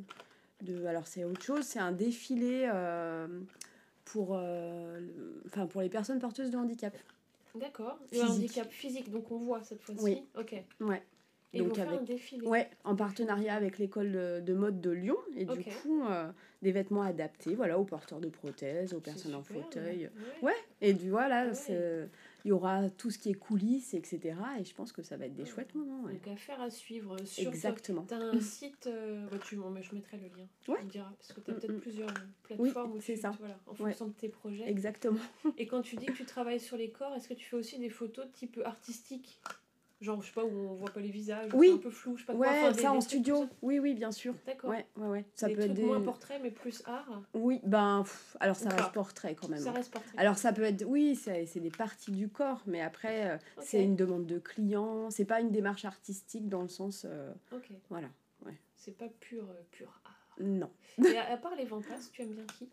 de 0.63 0.85
alors 0.87 1.07
c'est 1.07 1.25
autre 1.25 1.43
chose, 1.43 1.65
c'est 1.65 1.79
un 1.81 1.93
défilé 1.93 2.69
euh, 2.73 3.27
pour, 4.05 4.31
euh, 4.37 5.01
enfin, 5.47 5.67
pour 5.67 5.81
les 5.81 5.89
personnes 5.89 6.19
porteuses 6.19 6.51
de 6.51 6.57
handicap. 6.57 6.97
D'accord. 7.55 7.99
Le 8.13 8.23
handicap 8.23 8.71
physique, 8.71 9.11
donc 9.11 9.31
on 9.31 9.39
voit 9.39 9.63
cette 9.63 9.83
fois-ci. 9.83 10.01
Oui. 10.03 10.23
Ok. 10.39 10.55
Ouais. 10.81 11.03
Et 11.55 11.59
Donc 11.59 11.79
avec 11.79 12.01
un 12.01 12.03
défilé. 12.03 12.47
Ouais, 12.47 12.71
en 12.85 12.97
partenariat 12.97 13.55
avec 13.55 13.79
l'école 13.79 14.11
de, 14.11 14.41
de 14.41 14.55
mode 14.55 14.81
de 14.81 14.91
Lyon. 14.91 15.19
Et 15.37 15.45
du 15.45 15.63
coup, 15.65 16.03
euh, 16.09 16.31
des 16.63 16.73
vêtements 16.73 17.03
adaptés 17.03 17.55
voilà, 17.55 17.79
aux 17.79 17.85
porteurs 17.85 18.21
de 18.21 18.29
prothèses, 18.31 18.95
aux 18.95 19.01
personnes 19.01 19.35
en 19.35 19.43
fauteuil. 19.43 20.11
ouais. 20.43 20.49
Ouais, 20.49 20.57
et 20.81 20.95
du 20.95 21.11
voilà, 21.11 21.49
Ouais. 21.49 22.09
Il 22.45 22.49
y 22.49 22.53
aura 22.53 22.91
tout 22.91 23.11
ce 23.11 23.19
qui 23.19 23.31
est 23.31 23.35
coulisses, 23.35 23.95
etc. 23.95 24.35
Et 24.59 24.65
je 24.65 24.75
pense 24.75 24.93
que 24.93 25.03
ça 25.03 25.17
va 25.17 25.27
être 25.27 25.35
des 25.35 25.47
chouettes 25.47 25.75
moments. 25.75 26.03
ouais. 26.05 26.15
Donc 26.15 26.29
affaire 26.29 26.61
à 26.61 26.71
suivre. 26.71 27.17
Sur 27.25 27.49
Exactement. 27.49 28.05
T'as 28.09 28.17
un 28.19 28.41
site, 28.41 28.87
euh, 28.87 29.27
bah, 29.31 29.39
tu, 29.45 29.57
bon, 29.57 29.71
mais 29.71 29.83
je 29.83 29.95
mettrai 29.95 30.17
le 30.19 30.25
lien. 30.25 30.47
Ouais. 30.69 30.79
Tu 30.81 30.85
me 30.87 30.91
diras, 30.91 31.13
parce 31.19 31.33
que 31.33 31.41
tu 31.41 31.51
as 31.51 31.55
Mm, 31.55 31.59
peut-être 31.59 31.73
mm. 31.77 31.81
plusieurs 31.81 32.15
plateformes 32.43 32.93
où 32.93 33.01
c'est 33.01 33.15
tu, 33.15 33.21
ça. 33.21 33.31
Voilà, 33.39 33.59
en 33.67 33.75
fonction 33.75 34.07
de 34.09 34.13
tes 34.13 34.29
projets. 34.29 34.69
Exactement. 34.69 35.21
Et 35.59 35.67
quand 35.67 35.83
tu 35.83 35.97
dis 35.97 36.07
que 36.07 36.13
tu 36.13 36.25
travailles 36.25 36.61
sur 36.61 36.77
les 36.77 36.91
corps, 36.91 37.15
est-ce 37.15 37.29
que 37.29 37.35
tu 37.35 37.45
fais 37.45 37.57
aussi 37.57 37.79
des 37.79 37.91
photos 37.91 38.27
type 38.33 38.61
artistiques? 38.65 39.41
Genre, 40.03 40.21
je 40.21 40.27
sais 40.27 40.33
pas, 40.33 40.45
où 40.45 40.49
on 40.51 40.75
voit 40.75 40.91
pas 40.91 40.99
les 41.01 41.11
visages, 41.11 41.49
Oui. 41.55 41.69
c'est 41.69 41.75
un 41.75 41.79
peu 41.79 41.91
flou, 41.91 42.17
je 42.17 42.23
sais 42.23 42.27
pas 42.27 42.33
quoi. 42.35 42.41
Ouais, 42.43 42.49
enfin, 42.49 42.73
des- 42.73 42.75
ça 42.83 42.91
des 42.91 42.97
en 42.97 43.01
studio. 43.01 43.47
Oui, 43.63 43.79
oui, 43.79 43.95
bien 43.95 44.11
sûr. 44.11 44.35
D'accord. 44.45 44.71
Ouais, 44.71 44.85
ouais, 44.97 45.07
ouais. 45.09 45.25
Ça 45.37 45.47
des 45.47 45.55
peut 45.55 45.61
trucs 45.61 45.71
être 45.71 45.77
des. 45.77 45.85
moins 45.85 46.01
portraits, 46.01 46.41
mais 46.43 46.51
plus 46.51 46.83
art. 46.87 47.23
Oui, 47.35 47.61
ben, 47.63 48.03
pff, 48.03 48.37
alors 48.41 48.57
ça 48.57 48.69
reste 48.71 48.93
portrait 48.93 49.37
quand 49.37 49.49
même. 49.49 49.61
Ça 49.61 49.71
reste 49.71 49.93
portrait. 49.93 50.19
Alors 50.19 50.37
ça 50.39 50.53
peut 50.53 50.65
être, 50.65 50.85
oui, 50.87 51.15
c'est 51.15 51.47
c'est 51.47 51.61
des 51.61 51.71
parties 51.71 52.11
du 52.11 52.29
corps, 52.29 52.63
mais 52.67 52.81
après, 52.81 53.31
euh, 53.31 53.39
c'est 53.61 53.85
une 53.85 53.95
demande 53.97 54.27
de 54.27 54.39
client, 54.41 55.09
c'est 55.11 55.25
pas 55.25 55.41
une 55.41 55.53
démarche 55.53 55.85
artistique 55.85 56.49
dans 56.49 56.63
le 56.63 56.69
sens, 56.69 57.07
euh, 57.09 57.33
Ok. 57.53 57.71
voilà, 57.89 58.09
C'est 58.75 58.99
pas 58.99 59.09
pur, 59.21 59.45
euh, 59.45 59.63
pur 59.71 60.01
art. 60.05 60.37
non. 60.41 60.71
Et 60.99 61.17
à, 61.17 61.33
à 61.33 61.37
part 61.37 61.55
les 61.55 61.65
Ventas, 61.67 62.11
tu 62.13 62.23
aimes 62.23 62.33
bien 62.35 62.45
qui? 62.59 62.69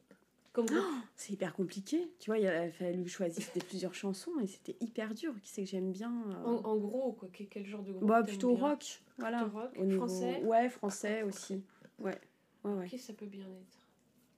Comme 0.53 0.65
groupe 0.65 0.83
C'est 1.15 1.33
hyper 1.33 1.53
compliqué, 1.53 2.11
tu 2.19 2.29
vois, 2.29 2.39
il 2.39 2.47
a 2.47 2.71
fallu 2.71 3.07
choisir 3.07 3.45
des 3.53 3.61
plusieurs 3.61 3.93
chansons 3.93 4.31
et 4.41 4.47
c'était 4.47 4.75
hyper 4.79 5.13
dur, 5.13 5.33
qui 5.41 5.49
c'est 5.49 5.63
que 5.63 5.69
j'aime 5.69 5.91
bien 5.91 6.11
euh, 6.29 6.45
en, 6.45 6.65
en 6.65 6.77
gros, 6.77 7.13
quoi, 7.13 7.29
quel, 7.31 7.65
genre 7.65 7.83
de 7.83 7.91
groupe 7.91 8.07
Bah 8.07 8.23
plutôt 8.23 8.55
rock, 8.55 9.01
voilà. 9.17 9.43
Plutôt 9.43 9.59
rock, 9.59 9.77
niveau... 9.77 9.97
français 9.97 10.41
Ouais, 10.43 10.69
français 10.69 11.23
aussi, 11.23 11.63
ouais, 11.99 12.19
ouais, 12.63 12.73
ouais. 12.73 12.87
Qui 12.87 12.97
ça 12.97 13.13
peut 13.13 13.25
bien 13.25 13.45
être 13.45 13.85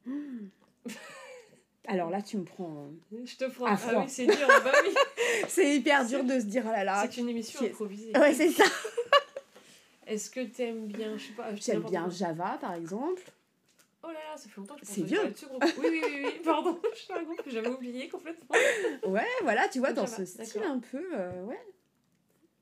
Hmm. 0.03 0.47
Alors 1.87 2.09
là, 2.09 2.21
tu 2.23 2.37
me 2.37 2.43
prends... 2.43 2.89
Je 3.11 3.35
te 3.35 3.45
prends. 3.51 3.67
Ah 3.67 3.77
oui, 3.99 4.03
c'est 4.07 4.25
dur, 4.25 4.47
ah 4.49 4.59
bah 4.63 4.71
oui. 4.83 4.93
c'est 5.47 5.75
hyper 5.75 6.05
dur 6.05 6.23
de 6.23 6.39
se 6.39 6.45
dire, 6.45 6.63
oh 6.65 6.71
là 6.71 6.83
là, 6.83 7.07
c'est 7.07 7.21
une 7.21 7.29
émission 7.29 7.61
improvisée. 7.63 8.11
ouais, 8.17 8.33
c'est 8.33 8.49
ça. 8.49 8.65
Est-ce 10.07 10.29
que 10.29 10.41
t'aimes 10.41 10.87
bien, 10.87 11.17
je 11.17 11.27
sais 11.27 11.33
pas, 11.33 11.55
J'aime 11.55 11.83
bien. 11.83 12.09
Java, 12.09 12.57
par 12.59 12.73
exemple. 12.73 13.23
Oh 14.03 14.07
là 14.07 14.13
là, 14.13 14.37
ça 14.37 14.49
fait 14.49 14.57
longtemps 14.59 14.75
que 14.75 14.85
je 14.85 14.91
C'est 14.91 15.03
vieux. 15.03 15.19
groupe. 15.19 15.63
Oui, 15.77 15.87
oui, 15.91 16.01
oui, 16.03 16.21
oui, 16.25 16.41
pardon, 16.43 16.79
je 16.93 16.99
suis 16.99 17.13
un 17.13 17.23
groupe 17.23 17.41
que 17.43 17.51
j'avais 17.51 17.69
oublié 17.69 18.09
complètement. 18.09 18.55
Ouais, 19.05 19.27
voilà, 19.43 19.67
tu 19.69 19.79
vois, 19.79 19.93
dans 19.93 20.07
ce 20.07 20.25
style 20.25 20.45
d'accord. 20.61 20.71
un 20.71 20.79
peu, 20.79 21.05
euh, 21.13 21.43
ouais. 21.45 21.59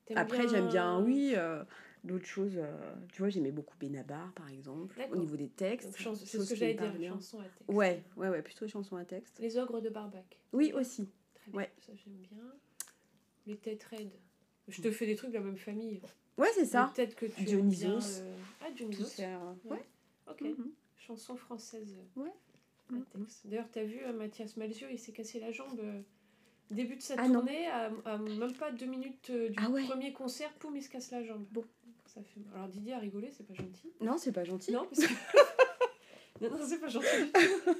T'aimes 0.05 0.17
Après, 0.17 0.47
j'aime 0.49 0.67
bien, 0.67 0.99
oui, 1.01 1.33
euh, 1.37 1.63
d'autres 2.03 2.25
choses. 2.25 2.53
euh, 2.57 2.75
tu 3.13 3.21
vois, 3.21 3.29
j'aimais 3.29 3.51
beaucoup 3.51 3.77
Benabar, 3.79 4.33
par 4.33 4.49
exemple, 4.49 4.99
au 5.11 5.15
niveau 5.15 5.37
des 5.37 5.47
textes. 5.49 5.87
Donc, 5.89 5.97
chans- 5.97 6.15
C'est 6.15 6.39
ce 6.39 6.49
que 6.49 6.55
j'allais 6.55 6.73
dire, 6.73 6.83
parle 6.83 6.97
bien. 6.97 7.13
chanson 7.13 7.39
à 7.39 7.43
texte. 7.43 7.63
Ouais, 7.69 8.03
ouais, 8.17 8.29
ouais, 8.29 8.41
plutôt 8.41 8.65
les 8.65 8.71
chansons 8.71 8.95
à 8.97 9.05
texte. 9.05 9.39
Les 9.39 9.57
ogres 9.57 9.79
de 9.81 9.89
Barbac. 9.89 10.37
Oui, 10.51 10.73
aussi. 10.73 11.07
Très 11.35 11.51
bien, 11.51 11.59
Ouais. 11.61 11.71
ça 11.79 11.93
j'aime 11.95 12.15
bien. 12.15 12.43
Les 13.47 13.55
têtes 13.55 13.83
raides. 13.83 14.11
Je 14.67 14.81
te 14.81 14.91
fais 14.91 15.05
des 15.05 15.15
trucs 15.15 15.31
de 15.31 15.37
la 15.37 15.43
même 15.43 15.57
famille. 15.57 16.01
Ouais, 16.37 16.49
c'est 16.53 16.65
ça. 16.65 16.91
Peut-être 16.95 17.15
que 17.15 17.25
tu 17.27 17.43
Dionysos. 17.43 17.85
bien, 17.87 17.99
euh, 18.23 18.35
Ah, 18.61 18.65
Tout 18.69 18.73
Dionysos. 18.75 19.05
faire. 19.15 19.39
Ouais. 19.65 19.71
Ouais. 19.77 19.85
Ok. 20.29 20.41
mhm. 20.41 20.71
Chanson 21.09 21.35
française. 21.35 21.97
Ouais. 22.15 22.29
D'ailleurs, 23.45 23.65
t'as 23.71 23.83
vu 23.83 23.99
euh, 24.05 24.13
Mathias 24.13 24.57
Malzieu, 24.57 24.87
il 24.91 24.99
s'est 24.99 25.11
cassé 25.11 25.39
la 25.39 25.51
jambe. 25.51 25.79
euh, 25.79 26.01
Début 26.69 26.97
de 26.97 27.01
sa 27.01 27.15
Ah 27.17 27.25
tournée, 27.27 27.65
à, 27.67 27.89
à 28.05 28.17
même 28.19 28.53
pas 28.53 28.71
deux 28.71 28.85
minutes 28.85 29.31
euh, 29.31 29.49
du 29.49 29.55
Ah 29.59 29.71
ouais. 29.71 29.85
premier 29.85 30.13
concert, 30.13 30.51
poum, 30.59 30.75
il 30.75 30.83
se 30.83 30.89
casse 30.89 31.09
la 31.09 31.23
jambe. 31.23 31.43
Bon. 31.49 31.63
Ça 32.05 32.21
fait... 32.21 32.41
Alors 32.53 32.67
Didier 32.67 32.93
a 32.93 32.99
rigolé, 32.99 33.31
c'est 33.35 33.43
pas 33.47 33.55
gentil. 33.55 33.91
Non, 34.01 34.17
c'est 34.19 34.31
pas 34.31 34.43
gentil. 34.43 34.71
Non, 34.71 34.85
parce 34.85 34.99
que... 35.07 35.13
non, 36.41 36.51
non, 36.51 36.63
c'est 36.67 36.77
pas 36.77 36.89
gentil 36.89 37.07
du 37.23 37.31
tout. 37.65 37.75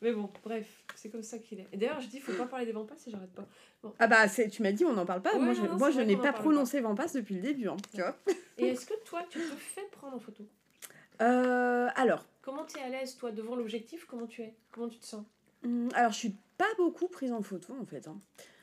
Mais 0.00 0.12
bon, 0.12 0.30
bref, 0.44 0.84
c'est 0.94 1.10
comme 1.10 1.24
ça 1.24 1.38
qu'il 1.40 1.58
est. 1.58 1.66
Et 1.72 1.76
d'ailleurs, 1.76 2.00
je 2.00 2.06
dis, 2.06 2.20
faut 2.20 2.32
pas 2.34 2.46
parler 2.46 2.66
des 2.66 2.72
vampas 2.72 2.94
si 2.98 3.10
j'arrête 3.10 3.32
pas. 3.32 3.46
Ah 3.98 4.06
bah, 4.06 4.28
tu 4.28 4.62
m'as 4.62 4.70
dit, 4.72 4.84
on 4.84 4.92
n'en 4.92 5.04
parle 5.06 5.22
pas. 5.22 5.32
Ouais, 5.32 5.40
moi, 5.40 5.54
non, 5.54 5.64
je, 5.64 5.76
moi, 5.76 6.04
n'ai 6.04 6.16
pas 6.16 6.32
prononcé 6.32 6.80
Vampas 6.80 7.08
depuis 7.14 7.34
le 7.34 7.40
début, 7.40 7.66
hein, 7.66 7.76
tu 7.92 8.00
vois. 8.00 8.16
Et 8.58 8.68
est-ce 8.68 8.86
que 8.86 8.94
toi, 9.04 9.24
tu 9.28 9.38
te 9.40 9.54
fais 9.56 9.84
prendre 9.90 10.14
en 10.14 10.20
photo? 10.20 10.44
Euh, 11.20 11.88
alors, 11.96 12.24
Comment 12.50 12.64
tu 12.64 12.78
es 12.78 12.82
à 12.82 12.88
l'aise, 12.88 13.16
toi, 13.16 13.30
devant 13.30 13.54
l'objectif 13.54 14.06
Comment 14.06 14.26
tu 14.26 14.42
es 14.42 14.54
Comment 14.72 14.88
tu 14.88 14.98
te 14.98 15.04
sens 15.06 15.24
hum, 15.64 15.88
alors, 15.94 16.10
je 16.10 16.18
suis 16.18 16.34
pas 16.58 16.72
beaucoup 16.76 17.06
prise 17.06 17.30
en 17.30 17.42
photo, 17.42 17.74
en 17.80 17.86
fait. 17.86 18.08
hein. 18.08 18.20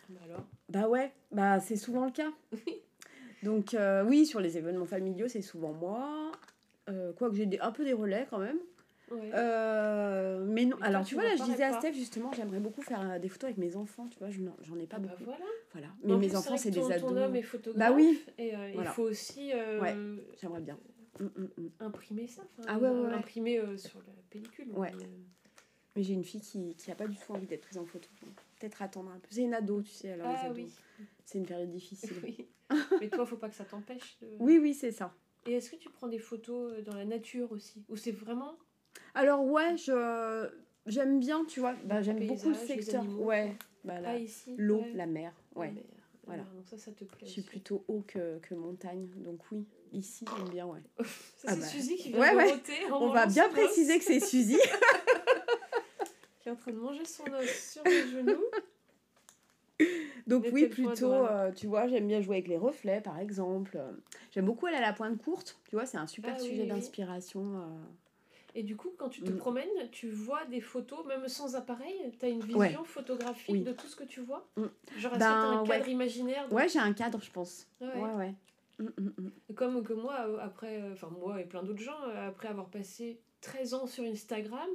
Bah 0.10 0.20
alors 0.26 0.46
Bah 0.68 0.88
ouais, 0.90 1.14
bah 1.32 1.62
c'est 1.62 1.78
souvent 1.78 2.06
le 2.06 2.12
cas. 2.12 2.32
Donc 3.44 3.74
euh, 3.74 4.04
oui, 4.04 4.26
sur 4.26 4.42
les 4.42 4.58
événements 4.58 4.86
familiaux, 4.86 5.30
c'est 5.30 5.42
souvent 5.42 5.72
moi. 5.72 6.32
Euh, 6.90 7.14
Quoique 7.14 7.36
j'ai 7.36 7.60
un 7.62 7.72
peu 7.72 7.86
des 7.86 7.94
relais 7.94 8.28
quand 8.30 8.40
même. 8.40 8.58
Ouais. 9.10 9.32
Euh, 9.34 10.44
mais 10.46 10.66
non, 10.66 10.76
alors 10.82 11.06
tu 11.06 11.16
vois, 11.16 11.24
là, 11.24 11.36
je 11.38 11.44
disais 11.44 11.64
à 11.64 11.80
Steph 11.80 11.94
justement, 11.94 12.32
j'aimerais 12.34 12.60
beaucoup 12.60 12.82
faire 12.82 13.20
des 13.22 13.30
photos 13.30 13.46
avec 13.46 13.58
mes 13.58 13.78
enfants, 13.78 14.08
tu 14.10 14.20
vois, 14.20 14.30
je 14.30 14.42
j'en 14.64 14.78
ai 14.80 14.86
pas 14.86 14.98
ah 14.98 15.00
bah 15.00 15.16
beaucoup. 15.18 15.32
voilà. 15.72 15.88
Mais 16.04 16.18
mes 16.18 16.36
enfants, 16.36 16.58
c'est 16.58 16.72
des 16.72 16.92
ados. 16.92 17.10
Ton 17.10 17.16
homme 17.16 17.36
est 17.36 17.42
photographe. 17.42 17.90
Bah 17.90 17.96
oui. 17.96 18.22
Et 18.38 18.54
euh, 18.54 18.72
Voilà. 18.74 18.90
il 18.90 18.94
faut 18.94 19.04
aussi 19.04 19.52
euh, 19.54 19.80
Ouais. 19.80 19.96
J'aimerais 20.42 20.62
bien. 20.62 20.78
Imprimer 21.80 22.28
ça. 22.28 22.44
Ah 22.68 22.78
ouais, 22.78 22.90
ouais. 22.90 23.14
Imprimer 23.14 23.60
euh, 23.60 23.78
sur 23.78 24.00
la 24.00 24.14
pellicule. 24.30 24.70
Ouais. 24.72 24.92
mais, 24.98 25.04
euh, 25.04 25.08
Mais 25.96 26.04
j'ai 26.04 26.14
une 26.14 26.24
fille 26.24 26.42
qui, 26.42 26.76
qui 26.76 26.92
a 26.92 26.96
pas 26.96 27.08
du 27.08 27.18
tout 27.18 27.32
envie 27.34 27.48
d'être 27.48 27.62
prise 27.62 27.78
en 27.78 27.86
photo. 27.86 28.08
Peut-être 28.60 28.82
attendre 28.82 29.12
un 29.12 29.20
peu. 29.20 29.28
C'est 29.30 29.42
une 29.44 29.54
ado, 29.54 29.82
tu 29.82 29.92
sais, 29.92 30.12
alors 30.12 30.28
les 30.30 30.38
Ah 30.38 30.46
ados. 30.46 30.58
oui. 30.58 31.06
C'est 31.26 31.38
une 31.38 31.46
période 31.46 31.70
difficile. 31.70 32.12
oui. 32.24 32.48
Mais 33.02 33.10
toi, 33.10 33.26
faut 33.26 33.38
pas 33.38 33.50
que 33.50 33.56
ça 33.56 33.66
t'empêche 33.66 34.18
de. 34.22 34.28
Oui, 34.40 34.60
oui, 34.62 34.74
c'est 34.74 34.92
ça. 34.92 35.14
Et 35.46 35.54
est-ce 35.54 35.72
que 35.72 35.76
tu 35.78 35.90
prends 35.90 36.08
des 36.08 36.20
photos 36.20 36.74
euh, 36.74 36.82
dans 36.82 36.94
la 36.96 37.06
nature 37.06 37.52
aussi? 37.52 37.84
Ou 37.90 37.96
c'est 37.96 38.12
vraiment. 38.12 38.56
Alors 39.14 39.46
ouais, 39.46 39.78
je 39.78 40.50
j'aime 40.88 41.20
bien, 41.20 41.46
tu 41.46 41.60
vois. 41.60 41.74
Bah, 41.86 42.02
j'aime 42.02 42.26
beaucoup 42.26 42.50
le 42.50 42.56
secteur. 42.56 43.02
animaux. 43.04 43.24
Ouais. 43.26 43.56
Bah, 43.84 44.02
la- 44.02 44.18
ici 44.18 44.54
L'eau, 44.58 44.82
ouais. 44.82 44.92
la 44.94 45.06
mer. 45.06 45.34
La 45.56 45.62
Ouais. 45.62 45.72
mer. 45.72 45.84
Voilà. 46.28 46.44
Ah, 46.46 46.56
donc 46.56 46.68
ça, 46.68 46.78
ça 46.78 46.92
te 46.92 47.04
plaît. 47.04 47.18
Je 47.26 47.32
suis 47.32 47.42
aussi. 47.42 47.50
plutôt 47.50 47.84
haut 47.88 48.04
que, 48.06 48.38
que 48.40 48.54
montagne, 48.54 49.08
donc 49.18 49.40
oui, 49.52 49.66
ici 49.94 50.26
j'aime 50.38 50.50
bien, 50.50 50.66
ouais. 50.68 50.82
Ça, 51.38 51.48
Ah 51.48 51.54
c'est 51.54 51.60
bah. 51.62 51.66
Suzy 51.66 51.96
qui 51.96 52.10
vient 52.10 52.20
Ouais, 52.20 52.32
de 52.34 52.38
ouais. 52.38 52.92
en 52.92 53.02
On 53.02 53.12
va 53.14 53.26
bien 53.26 53.50
préciser 53.50 53.98
que 53.98 54.04
c'est 54.06 54.20
Suzy. 54.20 54.58
Qui 56.40 56.50
est 56.50 56.52
en 56.52 56.56
train 56.56 56.72
de 56.72 56.78
manger 56.78 57.06
son 57.06 57.24
os 57.34 57.72
sur 57.72 57.84
les 57.86 58.08
genoux. 58.10 58.44
donc 60.28 60.44
Mais 60.44 60.52
oui, 60.52 60.68
plutôt, 60.68 61.14
euh, 61.14 61.52
tu 61.52 61.68
vois, 61.68 61.88
j'aime 61.88 62.08
bien 62.08 62.22
jouer 62.22 62.38
avec 62.38 62.48
les 62.48 62.58
reflets, 62.58 63.02
par 63.02 63.20
exemple. 63.20 63.80
J'aime 64.32 64.46
beaucoup 64.46 64.66
aller 64.66 64.78
à 64.78 64.82
la 64.82 64.94
pointe 64.94 65.18
courte, 65.22 65.60
tu 65.70 65.76
vois, 65.76 65.86
c'est 65.86 65.98
un 65.98 66.08
super 66.08 66.34
Ah 66.36 66.40
sujet 66.40 66.54
oui, 66.54 66.62
oui. 66.64 66.68
d'inspiration. 66.68 67.42
euh. 67.60 67.62
Et 68.56 68.64
du 68.64 68.76
coup, 68.76 68.90
quand 68.98 69.10
tu 69.10 69.22
te 69.22 69.32
Mm. 69.32 69.38
promènes, 69.38 69.90
tu 69.92 70.10
vois 70.10 70.46
des 70.46 70.62
photos, 70.62 71.06
même 71.06 71.28
sans 71.28 71.56
appareil, 71.56 71.96
tu 72.20 72.26
as 72.26 72.30
une 72.30 72.40
vision 72.40 72.58
Ouais. 72.60 72.74
photographique 72.86 73.50
Oui. 73.54 73.62
de 73.62 73.72
tout 73.72 73.88
ce 73.88 73.96
que 73.96 74.04
tu 74.04 74.22
vois 74.22 74.48
Mm. 74.58 74.64
Genre, 74.98 75.12
est-ce 75.14 75.20
Ben, 75.20 75.20
que 75.20 75.20
tu 75.20 75.58
un 75.58 75.62
ouais. 75.62 75.68
cadre 75.68 75.90
imaginaire 75.90 76.48
de- 76.48 76.54
Ouais, 76.56 76.68
j'ai 76.68 76.80
un 76.80 76.94
cadre, 76.94 77.22
je 77.22 77.30
pense. 77.32 77.68
Ouais. 77.82 77.88
Ouais, 77.96 78.14
ouais. 78.16 78.34
Mm. 78.80 79.30
Comme 79.56 79.84
que 79.84 79.94
moi, 79.94 80.16
euh, 80.28 80.38
après, 80.40 80.82
euh, 80.82 80.94
enfin 80.94 81.10
moi 81.10 81.40
et 81.42 81.46
plein 81.46 81.64
d'autres 81.64 81.82
gens, 81.82 82.02
euh, 82.08 82.30
après 82.30 82.48
avoir 82.48 82.68
passé 82.68 83.20
13 83.42 83.74
ans 83.74 83.86
sur 83.88 84.04
Instagram, 84.04 84.70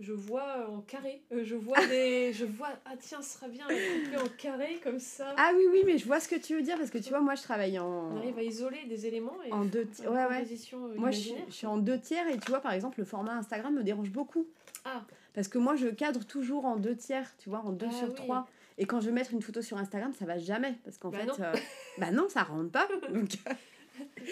je 0.00 0.12
vois 0.12 0.68
en 0.70 0.80
carré. 0.80 1.22
Euh, 1.32 1.42
Je 1.44 1.54
vois 1.54 1.78
des. 1.86 2.32
Je 2.32 2.44
vois. 2.44 2.68
Ah 2.84 2.94
tiens, 2.98 3.22
ce 3.22 3.34
sera 3.38 3.48
bien, 3.48 3.66
la 3.68 3.74
couper 3.74 4.16
en 4.30 4.36
carré 4.36 4.78
comme 4.82 4.98
ça. 4.98 5.34
Ah 5.36 5.52
oui, 5.56 5.64
oui, 5.72 5.82
mais 5.86 5.98
je 5.98 6.06
vois 6.06 6.20
ce 6.20 6.28
que 6.28 6.36
tu 6.36 6.54
veux 6.54 6.62
dire, 6.62 6.76
parce 6.76 6.90
que 6.90 6.98
tu 6.98 7.10
vois, 7.10 7.20
moi 7.20 7.34
je 7.34 7.42
travaille 7.42 7.78
en, 7.78 8.12
On 8.12 8.16
arrive 8.18 8.38
à 8.38 8.42
isoler 8.42 8.84
des 8.88 9.06
éléments 9.06 9.36
et 9.44 9.52
en 9.52 9.64
deux 9.64 9.86
tiers. 9.86 10.10
Ouais, 10.12 10.24
ouais. 10.26 10.44
euh, 10.72 10.94
Moi, 10.96 11.10
je 11.10 11.16
suis, 11.18 11.30
imaginaire. 11.30 11.44
je 11.48 11.54
suis 11.54 11.66
en 11.66 11.78
deux 11.78 11.98
tiers 11.98 12.28
et 12.28 12.38
tu 12.38 12.50
vois, 12.50 12.60
par 12.60 12.72
exemple, 12.72 12.98
le 12.98 13.04
format 13.04 13.32
Instagram 13.34 13.74
me 13.74 13.82
dérange 13.82 14.10
beaucoup. 14.10 14.46
Ah. 14.84 15.02
Parce 15.34 15.48
que 15.48 15.58
moi, 15.58 15.76
je 15.76 15.88
cadre 15.88 16.24
toujours 16.24 16.64
en 16.64 16.76
deux 16.76 16.96
tiers, 16.96 17.34
tu 17.38 17.48
vois, 17.50 17.60
en 17.60 17.72
deux 17.72 17.86
Ah 17.90 17.94
sur 17.94 18.08
oui. 18.08 18.14
trois. 18.14 18.46
Et 18.78 18.84
quand 18.86 19.00
je 19.00 19.06
veux 19.06 19.12
mettre 19.12 19.32
une 19.32 19.40
photo 19.42 19.62
sur 19.62 19.78
Instagram, 19.78 20.12
ça 20.12 20.26
va 20.26 20.36
jamais. 20.38 20.74
Parce 20.84 20.98
qu'en 20.98 21.08
Bah 21.10 21.18
fait, 21.20 21.26
non. 21.26 21.34
euh, 21.40 21.52
bah 21.98 22.10
non, 22.10 22.28
ça 22.28 22.42
rentre 22.42 22.70
pas. 22.70 22.86
Donc, 23.12 23.30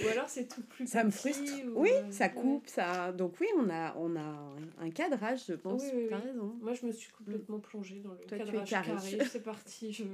Ou 0.05 0.09
alors 0.09 0.29
c'est 0.29 0.47
tout 0.49 0.63
plus 0.63 0.87
ça 0.87 1.05
me 1.05 1.11
frustre. 1.11 1.43
ou, 1.75 1.81
Oui, 1.83 1.91
euh, 1.93 2.11
ça 2.11 2.27
ouais. 2.27 2.33
coupe, 2.33 2.67
ça. 2.69 3.13
Donc 3.13 3.35
oui, 3.41 3.47
on 3.59 3.69
a, 3.71 3.95
on 3.97 4.17
a 4.17 4.55
un 4.81 4.91
cadrage, 4.91 5.45
je 5.49 5.55
pense. 5.55 5.83
Oui, 5.83 5.91
oui, 6.11 6.15
raison. 6.15 6.55
Moi, 6.61 6.75
je 6.75 6.87
me 6.87 6.93
suis 6.93 7.13
complètement 7.13 7.59
plongée 7.61 8.01
dans 8.01 8.13
le 8.13 8.19
Toi, 8.19 8.39
cadrage 8.39 8.69
carré. 8.71 8.93
carré. 8.93 9.19
C'est 9.31 9.43
parti. 9.43 9.93
Je... 9.93 10.05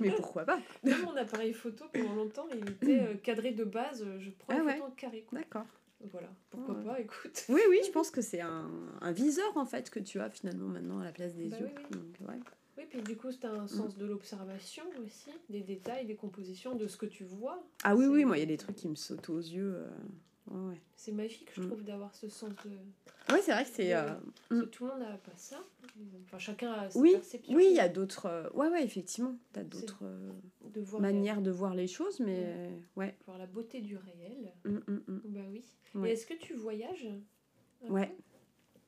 Mais 0.00 0.10
pourquoi 0.12 0.44
pas? 0.44 0.58
Même 0.84 1.02
mon 1.02 1.16
appareil 1.16 1.52
photo, 1.52 1.84
pendant 1.92 2.14
longtemps, 2.14 2.46
il 2.54 2.68
était 2.70 3.00
euh, 3.00 3.14
cadré 3.22 3.52
de 3.52 3.64
base. 3.64 4.04
Je 4.18 4.30
prends 4.30 4.54
Ah 4.54 4.56
une 4.60 4.66
ouais. 4.66 4.72
photo 4.74 4.84
en 4.86 4.90
carré. 4.92 5.26
D'accord. 5.32 5.66
Voilà, 6.10 6.28
pourquoi 6.50 6.74
pas, 6.82 6.98
écoute. 7.00 7.44
Oui, 7.48 7.60
oui, 7.70 7.78
je 7.86 7.90
pense 7.92 8.10
que 8.10 8.22
c'est 8.22 8.40
un, 8.40 8.68
un 9.00 9.12
viseur 9.12 9.56
en 9.56 9.64
fait 9.64 9.88
que 9.88 10.00
tu 10.00 10.18
as 10.18 10.30
finalement 10.30 10.66
maintenant 10.66 10.98
à 10.98 11.04
la 11.04 11.12
place 11.12 11.34
des 11.34 11.46
Bah 11.48 11.58
yeux. 11.60 11.66
oui, 11.76 11.82
oui. 11.92 11.96
Donc, 12.18 12.28
ouais. 12.28 12.40
Oui, 12.78 12.84
puis 12.88 13.02
du 13.02 13.16
coup, 13.16 13.30
c'est 13.30 13.44
un 13.44 13.66
sens 13.66 13.96
de 13.96 14.06
l'observation 14.06 14.84
aussi, 15.04 15.30
des 15.50 15.60
détails, 15.60 16.06
des 16.06 16.14
compositions, 16.16 16.74
de 16.74 16.86
ce 16.86 16.96
que 16.96 17.06
tu 17.06 17.24
vois. 17.24 17.62
Ah 17.84 17.94
oui, 17.94 18.06
oui, 18.06 18.24
moi 18.24 18.36
il 18.38 18.40
y 18.40 18.44
a 18.44 18.46
des 18.46 18.56
trucs 18.56 18.76
qui 18.76 18.88
me 18.88 18.94
sautent 18.94 19.28
aux 19.28 19.38
yeux. 19.38 19.74
euh, 19.76 20.68
ouais. 20.70 20.80
C'est 20.96 21.12
magique, 21.12 21.50
je 21.54 21.60
Mm. 21.60 21.66
trouve, 21.66 21.84
d'avoir 21.84 22.14
ce 22.14 22.28
sens 22.28 22.50
de. 22.64 22.70
Oui, 23.32 23.38
c'est 23.42 23.52
vrai 23.52 23.64
que 23.64 23.70
c'est. 23.74 23.94
Euh, 23.94 24.14
Mm. 24.50 24.62
tout 24.70 24.84
le 24.86 24.90
monde 24.90 25.00
n'a 25.00 25.16
pas 25.18 25.36
ça. 25.36 25.62
Enfin, 26.24 26.38
chacun 26.38 26.72
a 26.72 26.88
sa 26.90 26.98
Oui, 26.98 27.12
perception. 27.12 27.54
oui, 27.54 27.66
il 27.70 27.76
y 27.76 27.80
a 27.80 27.88
d'autres. 27.90 28.26
euh, 28.26 28.48
Ouais, 28.54 28.68
ouais, 28.68 28.82
effectivement. 28.84 29.36
Tu 29.52 29.60
as 29.60 29.64
d'autres 29.64 29.98
euh, 30.04 30.30
de 30.74 30.98
manières 30.98 31.42
de 31.42 31.50
voir 31.50 31.74
les 31.74 31.86
choses, 31.86 32.20
mais 32.20 32.70
ouais. 32.96 33.14
voir 33.26 33.36
la 33.38 33.46
beauté 33.46 33.80
du 33.82 33.96
réel. 33.98 34.52
Mm, 34.64 34.70
mm, 34.90 35.02
mm. 35.08 35.20
Bah 35.26 35.40
oui. 35.50 35.62
Ouais. 35.94 36.08
Et 36.08 36.12
est-ce 36.14 36.26
que 36.26 36.34
tu 36.34 36.54
voyages 36.54 37.06
Ouais. 37.90 38.10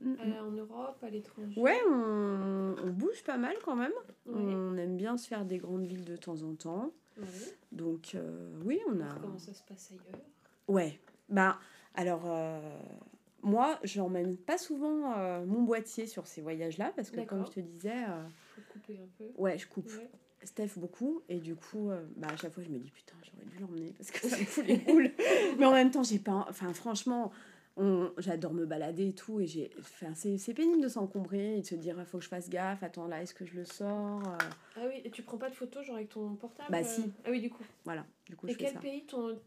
Mm, 0.04 0.10
mm. 0.12 0.16
Euh, 0.20 0.42
en 0.42 0.50
Europe, 0.50 0.98
à 1.02 1.10
l'étranger 1.10 1.60
Ouais, 1.60 1.78
on, 1.90 2.74
on 2.84 2.90
bouge 2.90 3.22
pas 3.24 3.38
mal 3.38 3.54
quand 3.64 3.76
même. 3.76 3.92
Ouais. 4.26 4.54
On 4.54 4.76
aime 4.76 4.96
bien 4.96 5.16
se 5.16 5.26
faire 5.26 5.44
des 5.44 5.58
grandes 5.58 5.86
villes 5.86 6.04
de 6.04 6.16
temps 6.16 6.42
en 6.42 6.54
temps. 6.54 6.92
Ouais. 7.18 7.26
Donc, 7.72 8.12
euh, 8.14 8.52
oui, 8.64 8.80
on 8.88 9.00
a. 9.00 9.14
Comment 9.20 9.38
ça 9.38 9.52
se 9.54 9.62
passe 9.62 9.92
ailleurs 9.92 10.20
Ouais. 10.68 10.98
Bah, 11.28 11.58
alors, 11.94 12.22
euh, 12.26 12.60
moi, 13.42 13.78
je 13.84 14.00
n'emmène 14.00 14.36
pas 14.36 14.58
souvent 14.58 15.14
mon 15.44 15.62
boîtier 15.62 16.06
sur 16.06 16.26
ces 16.26 16.42
voyages-là 16.42 16.92
parce 16.96 17.10
que, 17.10 17.20
comme 17.22 17.44
je 17.46 17.52
te 17.52 17.60
disais, 17.60 18.04
Faut 18.54 18.62
couper 18.72 18.98
un 19.02 19.08
peu. 19.18 19.24
ouais, 19.36 19.58
je 19.58 19.66
coupe 19.66 19.86
Ouais. 19.86 20.10
Steph 20.42 20.72
beaucoup 20.78 21.22
et 21.30 21.38
du 21.38 21.56
coup, 21.56 21.88
euh, 21.90 22.04
bah, 22.16 22.28
à 22.30 22.36
chaque 22.36 22.52
fois, 22.52 22.62
je 22.62 22.68
me 22.68 22.78
dis 22.78 22.90
putain, 22.90 23.14
j'aurais 23.22 23.46
dû 23.46 23.58
l'emmener 23.60 23.94
parce 23.96 24.10
que 24.10 24.28
ça 24.28 24.36
me 24.38 24.44
fout 24.44 24.66
les 24.66 24.76
boules. 24.76 25.10
Mais 25.58 25.64
en 25.64 25.72
même 25.72 25.90
temps, 25.90 26.02
j'ai 26.02 26.18
pas. 26.18 26.44
Enfin, 26.50 26.72
franchement. 26.74 27.32
J'adore 28.18 28.54
me 28.54 28.66
balader 28.66 29.08
et 29.08 29.14
tout, 29.14 29.40
et 29.40 29.46
j'ai. 29.46 29.70
Enfin, 29.80 30.14
c'est 30.14 30.54
pénible 30.54 30.80
de 30.80 30.88
s'encombrer 30.88 31.58
et 31.58 31.60
de 31.62 31.66
se 31.66 31.74
dire 31.74 31.96
faut 32.06 32.18
que 32.18 32.24
je 32.24 32.28
fasse 32.28 32.48
gaffe, 32.48 32.82
attends 32.84 33.08
là, 33.08 33.20
est-ce 33.22 33.34
que 33.34 33.44
je 33.44 33.54
le 33.54 33.64
sors 33.64 34.22
Euh, 34.28 34.38
Ah 34.76 34.80
oui, 34.86 35.00
et 35.04 35.10
tu 35.10 35.22
prends 35.22 35.38
pas 35.38 35.50
de 35.50 35.54
photos 35.56 35.84
genre 35.84 35.96
avec 35.96 36.10
ton 36.10 36.36
portable 36.36 36.70
Bah, 36.70 36.78
euh 36.78 36.84
si. 36.84 37.12
Ah 37.24 37.30
oui, 37.30 37.40
du 37.40 37.50
coup. 37.50 37.64
Voilà, 37.84 38.06
du 38.26 38.36
coup, 38.36 38.46
Et 38.46 38.52
je 38.52 38.56
fais 38.58 38.64
quel 38.64 38.74
ça. 38.74 38.78
pays 38.80 39.04
t'ont 39.06 39.40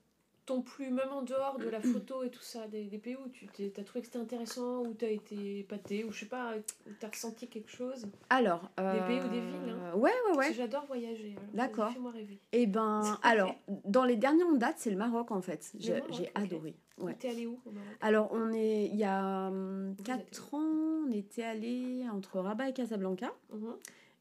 t'ont 0.47 0.61
plu, 0.61 0.89
même 0.89 1.11
en 1.11 1.21
dehors 1.21 1.57
de 1.59 1.69
la 1.69 1.79
photo 1.93 2.23
et 2.23 2.29
tout 2.31 2.41
ça, 2.41 2.67
des, 2.67 2.85
des 2.85 2.97
pays 2.97 3.15
où 3.15 3.27
tu 3.29 3.47
t'as 3.69 3.83
trouvé 3.83 3.99
que 4.01 4.07
c'était 4.07 4.17
intéressant, 4.17 4.81
où 4.81 4.93
t'as 4.93 5.09
été 5.11 5.63
pâté, 5.63 6.03
ou 6.03 6.11
je 6.11 6.21
sais 6.21 6.25
pas, 6.25 6.53
où 6.55 6.91
t'as 6.99 7.09
ressenti 7.09 7.47
quelque 7.47 7.69
chose? 7.69 8.07
Alors. 8.29 8.71
Des 8.77 8.99
pays 9.07 9.19
ou 9.19 9.29
des 9.29 9.41
villes, 9.41 9.75
euh, 9.93 9.95
Ouais, 9.95 10.11
ouais, 10.31 10.37
ouais. 10.37 10.53
j'adore 10.53 10.85
voyager. 10.85 11.35
D'accord. 11.53 11.91
Fais-moi 11.91 12.11
rêver. 12.11 12.39
Et 12.53 12.65
ben, 12.65 13.17
alors, 13.23 13.53
dans 13.85 14.05
les 14.05 14.15
derniers 14.15 14.43
en 14.43 14.53
date, 14.53 14.75
c'est 14.77 14.89
le 14.89 14.97
Maroc 14.97 15.31
en 15.31 15.41
fait. 15.41 15.71
J'ai 15.77 16.01
adoré. 16.33 16.75
Ouais. 16.97 17.15
T'es 17.19 17.29
allé 17.29 17.45
où 17.45 17.59
au 17.65 17.71
Maroc? 17.71 17.89
Alors, 18.01 18.29
on 18.31 18.51
est, 18.53 18.85
il 18.85 18.95
y 18.95 19.03
a 19.03 19.49
Vous 19.51 19.91
êtes 19.99 20.03
4 20.03 20.53
ans, 20.55 21.03
on 21.07 21.11
était 21.11 21.43
allé 21.43 22.05
entre 22.11 22.39
Rabat 22.39 22.69
et 22.69 22.73
Casablanca. 22.73 23.31
Mhm. 23.53 23.75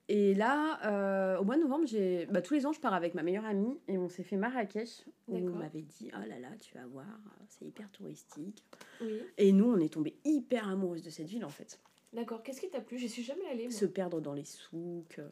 Et 0.08 0.34
là, 0.34 0.78
euh, 0.84 1.38
au 1.38 1.44
mois 1.44 1.56
de 1.56 1.62
novembre, 1.62 1.86
j'ai, 1.86 2.26
bah, 2.26 2.40
tous 2.40 2.54
les 2.54 2.64
ans, 2.64 2.72
je 2.72 2.78
pars 2.80 2.94
avec 2.94 3.14
ma 3.14 3.22
meilleure 3.24 3.44
amie 3.44 3.76
et 3.88 3.98
on 3.98 4.08
s'est 4.08 4.22
fait 4.22 4.36
Marrakech. 4.36 5.04
Où 5.26 5.36
on 5.36 5.50
m'avait 5.56 5.82
dit, 5.82 6.10
oh 6.14 6.28
là 6.28 6.38
là, 6.38 6.48
tu 6.60 6.72
vas 6.74 6.86
voir, 6.86 7.06
c'est 7.48 7.64
hyper 7.64 7.90
touristique. 7.90 8.62
Oui, 9.00 9.20
Et 9.36 9.50
nous, 9.52 9.64
on 9.68 9.78
est 9.78 9.92
tombé 9.92 10.16
hyper 10.24 10.68
amoureuse 10.68 11.02
de 11.02 11.10
cette 11.10 11.26
ville 11.26 11.44
en 11.44 11.48
fait. 11.50 11.80
d'accord. 12.12 12.42
Qu'est-ce 12.44 12.60
qui 12.60 12.70
t'a 12.70 12.80
plu? 12.80 12.98
J'y 12.98 13.08
suis 13.08 13.24
jamais 13.24 13.46
allée. 13.50 13.64
Moi. 13.64 13.72
Se 13.72 13.84
perdre 13.86 14.20
dans 14.20 14.32
les 14.34 14.44
souks, 14.44 15.18
euh, 15.18 15.28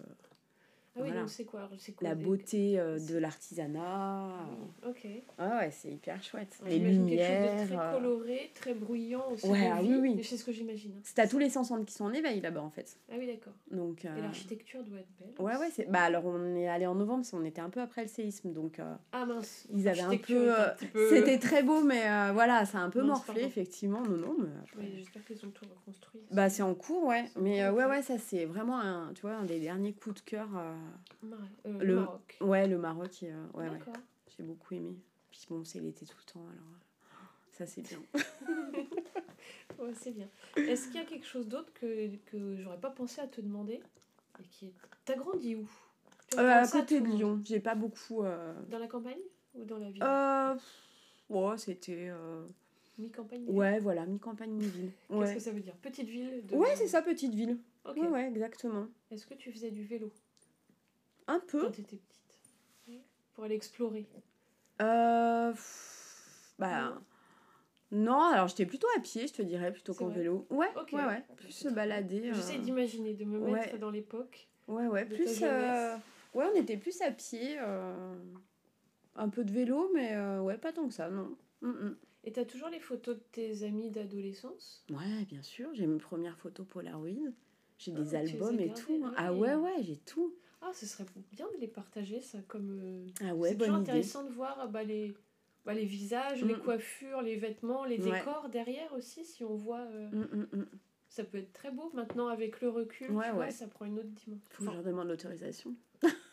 Ah 0.97 1.01
oui, 1.03 1.09
voilà. 1.09 1.21
donc 1.23 1.31
c'est 1.31 1.45
quoi, 1.45 1.69
la 2.03 2.15
beauté 2.15 2.79
euh, 2.79 3.01
de 3.01 3.19
l'artisanat. 3.19 4.29
Oui, 4.85 4.91
Ok. 4.91 5.07
Ah 5.39 5.59
ouais, 5.59 5.71
c'est 5.73 5.91
hyper 5.91 6.23
chouette. 6.23 6.57
Ouais, 6.63 6.71
les 6.71 6.77
j'imagine 6.77 7.09
quelque 7.09 7.21
chose 7.21 7.29
de 7.31 7.35
lumières. 7.35 7.67
très 7.67 7.77
euh, 7.79 7.93
coloré, 7.95 8.51
très 8.55 8.75
bruyant 8.75 9.25
aussi. 9.33 9.47
Ouais, 9.49 9.71
ah 9.73 9.79
oui, 9.83 9.97
oui. 10.01 10.21
C'est 10.23 10.37
ce 10.37 10.45
que 10.45 10.53
j'imagine. 10.53 10.93
hein. 10.97 11.01
C'est 11.03 11.19
à 11.19 11.27
tous 11.27 11.39
les 11.39 11.51
sens 11.51 11.73
qui 11.87 11.93
sont 11.93 12.05
en 12.05 12.13
éveil 12.13 12.41
là-bas 12.41 12.63
en 12.63 12.71
fait. 12.71 12.97
Ah 13.11 13.15
oui, 13.19 13.27
d'accord. 13.27 13.53
Donc, 13.71 14.05
Et 14.05 14.09
euh, 14.09 14.21
l'architecture 14.21 14.85
doit 14.85 14.99
être 15.01 15.09
belle. 15.19 15.35
ouais, 15.45 15.57
ouais, 15.57 15.67
aussi. 15.67 15.73
c'est. 15.77 15.91
Bah 15.91 16.03
alors 16.03 16.27
on 16.27 16.55
est 16.55 16.69
allé 16.69 16.87
en 16.87 16.95
novembre, 16.95 17.21
parce 17.23 17.31
qu'on 17.33 17.45
était 17.45 17.61
un 17.61 17.71
peu 17.71 17.81
après 17.81 18.03
le 18.03 18.09
séisme, 18.09 18.53
donc 18.53 18.79
euh, 18.79 18.95
Ah 19.13 19.27
mince. 19.27 19.67
ils 19.73 19.89
avaient 19.89 20.01
un 20.03 20.17
peu. 20.17 20.53
C'était 21.09 21.39
très 21.41 21.63
beau, 21.65 21.83
mais 21.83 22.03
voilà, 22.33 22.65
ça 22.67 22.79
a 22.79 22.83
un 22.83 22.91
peu 22.91 23.01
Mince, 23.03 23.27
morflé 23.27 23.43
effectivement. 23.43 24.03
Non, 24.03 24.17
non, 24.17 24.37
mais 24.39 24.49
après- 24.63 24.87
J'espère 24.97 25.25
qu'ils 25.25 25.45
ont 25.45 25.51
tout 25.51 25.65
reconstruit. 25.69 26.21
Bah 26.31 26.49
c'est 26.49 26.63
en 26.63 26.75
cours, 26.75 27.05
ouais. 27.07 27.25
Mais 27.41 27.69
ouais, 27.69 27.85
ouais, 27.85 28.03
ça 28.03 28.17
c'est 28.19 28.45
vraiment 28.45 28.79
un, 28.81 29.13
tu 29.15 29.23
vois, 29.23 29.33
un 29.35 29.45
des 29.45 29.59
derniers 29.59 29.93
coups 29.93 30.23
de 30.23 30.31
cœur. 30.31 30.49
Euh, 31.67 31.79
le- 31.83 31.95
Maroc. 31.97 32.37
Ouais, 32.41 32.67
le 32.67 32.79
Maroc, 32.79 33.25
ouais, 33.55 33.69
j'ai 34.37 34.43
beaucoup 34.43 34.75
aimé. 34.75 34.97
Puis 35.31 35.47
bon, 35.49 35.65
c'est 35.65 35.81
l'été 35.81 36.07
tout 36.07 36.17
le 36.27 36.33
temps, 36.33 36.41
alors 36.47 36.69
euh, 36.73 37.17
ça 37.53 37.67
c'est 37.67 37.83
bien. 37.83 37.99
Ouais, 39.79 39.93
c'est 39.95 40.13
bien. 40.13 40.29
Est-ce 40.57 40.87
qu'il 40.87 40.97
y 40.97 41.05
a 41.05 41.05
quelque 41.05 41.27
chose 41.27 41.49
d'autre 41.49 41.73
que, 41.73 42.15
que 42.27 42.57
j'aurais 42.57 42.81
pas 42.81 42.91
pensé 42.91 43.21
à 43.21 43.27
te 43.27 43.41
demander 43.41 43.81
et 44.41 44.45
qui 44.51 44.67
est... 44.67 44.73
T'as 45.05 45.17
grandi 45.17 45.57
où? 45.57 45.69
Euh, 46.39 46.49
à 46.63 46.67
côté 46.69 47.01
de 47.01 47.07
Lyon, 47.07 47.41
j'ai 47.45 47.61
pas 47.61 47.75
beaucoup. 47.75 48.23
euh, 48.23 48.55
Dans 48.69 48.79
la 48.79 48.87
campagne 48.87 49.19
ou 49.55 49.65
dans 49.65 49.79
la 49.79 49.91
ville? 49.91 50.03
Euh, 50.03 50.57
ouais, 51.29 51.59
c'était. 51.59 52.11
Mi-campagne 52.99 53.45
Ouais, 53.49 53.79
voilà, 53.81 54.07
mi-campagne, 54.07 54.51
mi-ville. 54.53 54.91
Qu'est-ce 55.09 55.19
Ouais, 55.21 55.35
que 55.35 55.41
ça 55.41 55.51
veut 55.51 55.61
dire? 55.61 55.75
Petite 55.77 56.09
ville 56.09 56.47
de... 56.47 56.55
ouais 56.55 56.69
c'est 56.77 56.87
ça, 56.89 57.03
petite 57.03 57.35
ville. 57.35 57.59
Ok. 57.85 57.97
Ouais, 57.97 58.09
ouais, 58.09 58.29
exactement. 58.29 58.87
Est-ce 59.11 59.27
que 59.27 59.35
tu 59.35 59.53
faisais 59.53 59.71
du 59.71 59.85
vélo? 59.85 60.13
Un 61.27 61.41
peu. 61.41 61.61
quand 61.63 61.71
t'étais 61.71 61.97
petite 61.97 62.41
Oui. 62.89 63.01
Pour 63.35 63.45
aller 63.45 63.55
explorer 63.55 64.07
Euh, 64.81 65.51
pff, 65.53 66.55
bah. 66.59 67.01
Non, 67.91 68.21
alors 68.23 68.49
j'étais 68.49 68.67
plutôt 68.67 68.89
à 68.97 69.01
pied, 69.01 69.27
je 69.29 69.33
te 69.35 69.43
dirais, 69.43 69.73
plutôt 69.73 69.95
qu'en 69.95 70.09
vélo. 70.09 70.47
Ouais, 70.51 70.69
ouais, 70.93 71.05
ouais. 71.05 71.25
Plus 71.37 71.53
se 71.53 71.69
balader. 71.69 72.33
J'essaie 72.35 72.57
euh, 72.59 72.63
d'imaginer, 72.63 73.15
de 73.15 73.25
me 73.25 73.39
ouais. 73.39 73.53
mettre 73.53 73.79
dans 73.79 73.91
l'époque. 73.91 74.49
Ouais, 74.67 74.87
ouais, 74.87 75.05
plus. 75.05 75.43
euh, 75.43 75.97
Ouais, 76.35 76.47
on 76.53 76.57
était 76.57 76.77
plus 76.77 77.01
à 77.03 77.13
pied. 77.13 77.57
euh, 77.61 78.15
Un 79.15 79.29
peu 79.29 79.45
de 79.45 79.53
vélo, 79.53 79.91
mais 79.95 80.15
euh, 80.17 80.41
ouais, 80.41 80.59
pas 80.59 80.73
tant 80.73 80.89
que 80.89 80.95
ça, 80.95 81.09
non. 81.09 81.37
Mm, 81.61 81.69
mm. 81.69 81.97
Et 82.25 82.33
t'as 82.33 82.45
toujours 82.45 82.69
les 82.69 82.81
photos 82.81 83.17
de 83.17 83.23
tes 83.31 83.63
amis 83.65 83.91
d'adolescence? 83.91 84.85
Ouais, 84.91 85.25
bien 85.29 85.43
sûr, 85.43 85.69
j'ai 85.75 85.87
mes 85.87 85.99
premières 85.99 86.39
photos 86.39 86.67
Polaroid. 86.67 87.11
J'ai 87.79 87.93
Ah, 87.95 88.01
des 88.01 88.15
albums 88.17 88.59
et 88.59 88.73
tout. 88.73 89.03
ah 89.05 89.13
Ah 89.17 89.33
oui. 89.33 89.41
ouais, 89.41 89.55
ouais, 89.55 89.83
j'ai 89.83 89.99
tout. 89.99 90.35
Ah, 90.67 90.71
ce 90.73 90.87
serait 90.87 91.05
bien 91.33 91.47
de 91.55 91.61
les 91.61 91.69
partager, 91.69 92.21
ça, 92.23 92.39
comme... 92.49 92.79
euh, 92.83 93.07
Ah 93.21 93.35
ouais, 93.35 93.51
c'est 93.51 93.55
toujours 93.57 93.73
bonne 93.75 93.83
idée. 93.83 93.91
intéressant 93.91 94.25
de 94.25 94.31
voir 94.31 94.57
ah, 94.61 94.67
bah, 94.67 94.83
les, 94.83 95.15
bah, 95.67 95.75
les 95.75 95.85
visages, 95.85 96.43
les 96.43 96.55
Mm. 96.55 96.59
coiffures, 96.61 97.21
les 97.23 97.37
vêtements, 97.37 97.85
les 97.85 97.99
Ouais. 97.99 98.19
décors 98.19 98.49
derrière 98.49 98.93
aussi, 98.95 99.25
si 99.25 99.45
on 99.45 99.57
voit... 99.57 99.81
euh, 99.93 100.09
Mm, 100.13 100.47
mm. 100.59 100.67
Ça 101.09 101.23
peut 101.23 101.39
être 101.39 101.53
très 101.53 101.71
beau 101.71 101.91
maintenant 101.95 102.27
avec 102.29 102.61
le 102.61 102.71
recul, 102.71 103.11
Ouais, 103.13 103.27
tu 103.29 103.35
vois, 103.35 103.45
ouais. 103.45 103.51
ça 103.51 103.69
prend 103.69 103.85
une 103.85 103.99
autre 104.01 104.09
dimension. 104.09 104.41
Faut 104.51 104.65
que 104.65 104.71
je 104.71 104.75
leur 104.75 104.83
demande 104.83 105.07
l'autorisation. 105.09 105.75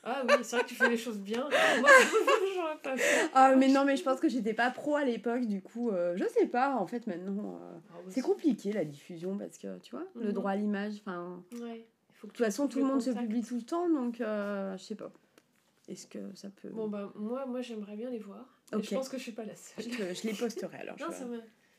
Ah 0.03 0.23
oui, 0.25 0.33
c'est 0.41 0.55
vrai 0.55 0.63
que 0.65 0.69
tu 0.69 0.75
fais 0.75 0.89
les 0.89 0.97
choses 0.97 1.19
bien. 1.19 1.47
Moi, 1.79 1.89
j'aurais 2.55 2.77
pas 2.81 2.97
fait. 2.97 3.29
Ah, 3.35 3.55
mais 3.55 3.67
non, 3.67 3.85
mais 3.85 3.95
je 3.95 4.01
pense 4.03 4.19
que 4.19 4.27
j'étais 4.27 4.55
pas 4.55 4.71
pro 4.71 4.95
à 4.95 5.05
l'époque, 5.05 5.45
du 5.45 5.61
coup, 5.61 5.91
euh, 5.91 6.17
je 6.17 6.25
sais 6.29 6.47
pas, 6.47 6.75
en 6.77 6.87
fait, 6.87 7.05
maintenant. 7.05 7.59
euh, 7.61 7.77
Ah 7.91 7.97
C'est 8.09 8.21
compliqué 8.23 8.71
la 8.71 8.83
diffusion 8.83 9.37
parce 9.37 9.59
que, 9.59 9.77
tu 9.79 9.91
vois, 9.91 10.07
le 10.15 10.27
Mhm. 10.29 10.33
droit 10.33 10.51
à 10.51 10.55
l'image, 10.55 10.95
enfin. 11.05 11.43
Ouais. 11.61 11.85
Faut 12.21 12.27
que 12.27 12.33
De 12.33 12.37
toute 12.37 12.45
façon, 12.45 12.67
tout 12.67 12.77
le 12.77 12.85
monde 12.85 13.01
se 13.01 13.09
publie 13.09 13.41
tout 13.43 13.55
le 13.55 13.63
temps, 13.63 13.89
donc 13.89 14.21
euh, 14.21 14.77
je 14.77 14.83
sais 14.83 14.95
pas. 14.95 15.11
Est-ce 15.87 16.05
que 16.05 16.19
ça 16.35 16.51
peut. 16.51 16.69
Bon, 16.69 16.87
bah, 16.87 17.11
moi, 17.15 17.47
moi 17.47 17.61
j'aimerais 17.61 17.95
bien 17.95 18.11
les 18.11 18.19
voir. 18.19 18.45
Et 18.77 18.83
je 18.83 18.93
pense 18.93 19.09
que 19.09 19.17
je 19.17 19.23
suis 19.23 19.31
pas 19.31 19.43
la 19.43 19.53
je, 19.55 19.81
seule. 19.89 20.15
je 20.15 20.27
les 20.27 20.33
posterai 20.35 20.77
alors. 20.77 20.95
Non, 20.99 21.11
ça 21.11 21.25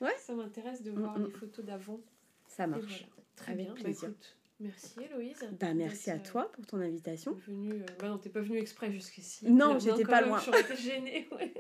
Ouais. 0.01 0.35
m'intéresse 0.35 0.83
de 0.83 0.91
Mm, 0.91 0.99
voir 0.99 1.17
mm. 1.17 1.25
les 1.27 1.31
photos 1.31 1.65
d'avant. 1.65 2.01
Ça 2.49 2.67
marche. 2.67 2.83
voilà. 2.83 3.07
Très 3.37 3.53
Avec 3.53 3.67
bien. 3.67 3.75
Bah, 3.75 3.81
plaisir. 3.83 4.09
écoute, 4.09 4.37
merci 4.59 4.95
Héloïse. 5.01 5.49
Bah, 5.61 5.75
merci 5.75 6.11
à 6.11 6.17
euh, 6.17 6.19
toi 6.25 6.51
pour 6.51 6.67
ton 6.67 6.81
invitation. 6.81 7.35
Venue, 7.47 7.75
euh, 7.75 7.87
bah 8.01 8.09
non, 8.09 8.19
t'es 8.19 8.29
pas 8.29 8.41
venue 8.41 8.59
exprès 8.59 8.91
jusqu'ici. 8.91 9.49
Non, 9.49 9.79
j'étais 9.79 10.03
pas 10.05 10.23
loin. 10.23 10.41
J'aurais 10.41 10.63
été 10.63 10.77
gênée, 10.77 11.29
ouais. 11.33 11.55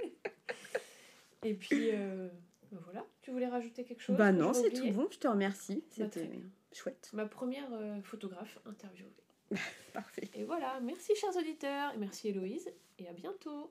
Et 1.45 1.55
puis, 1.55 1.90
euh, 1.92 2.29
bah 2.73 2.81
voilà. 2.85 3.07
Tu 3.23 3.31
voulais 3.31 3.49
rajouter 3.49 3.85
quelque 3.85 4.03
chose 4.03 4.16
Bah 4.16 4.33
non, 4.33 4.53
c'est 4.53 4.71
tout 4.73 4.90
bon, 4.90 5.07
je 5.12 5.18
te 5.18 5.29
remercie. 5.29 5.85
C'était. 5.90 6.29
Chouette. 6.74 7.11
Ma 7.12 7.26
première 7.26 7.72
euh, 7.72 8.00
photographe 8.02 8.58
interviewée. 8.66 9.14
Parfait. 9.92 10.30
Et 10.35 10.44
voilà, 10.44 10.80
merci 10.80 11.14
chers 11.14 11.37
auditeurs, 11.37 11.92
et 11.94 11.98
merci 11.98 12.28
Héloïse, 12.28 12.72
et 12.98 13.08
à 13.08 13.12
bientôt. 13.12 13.70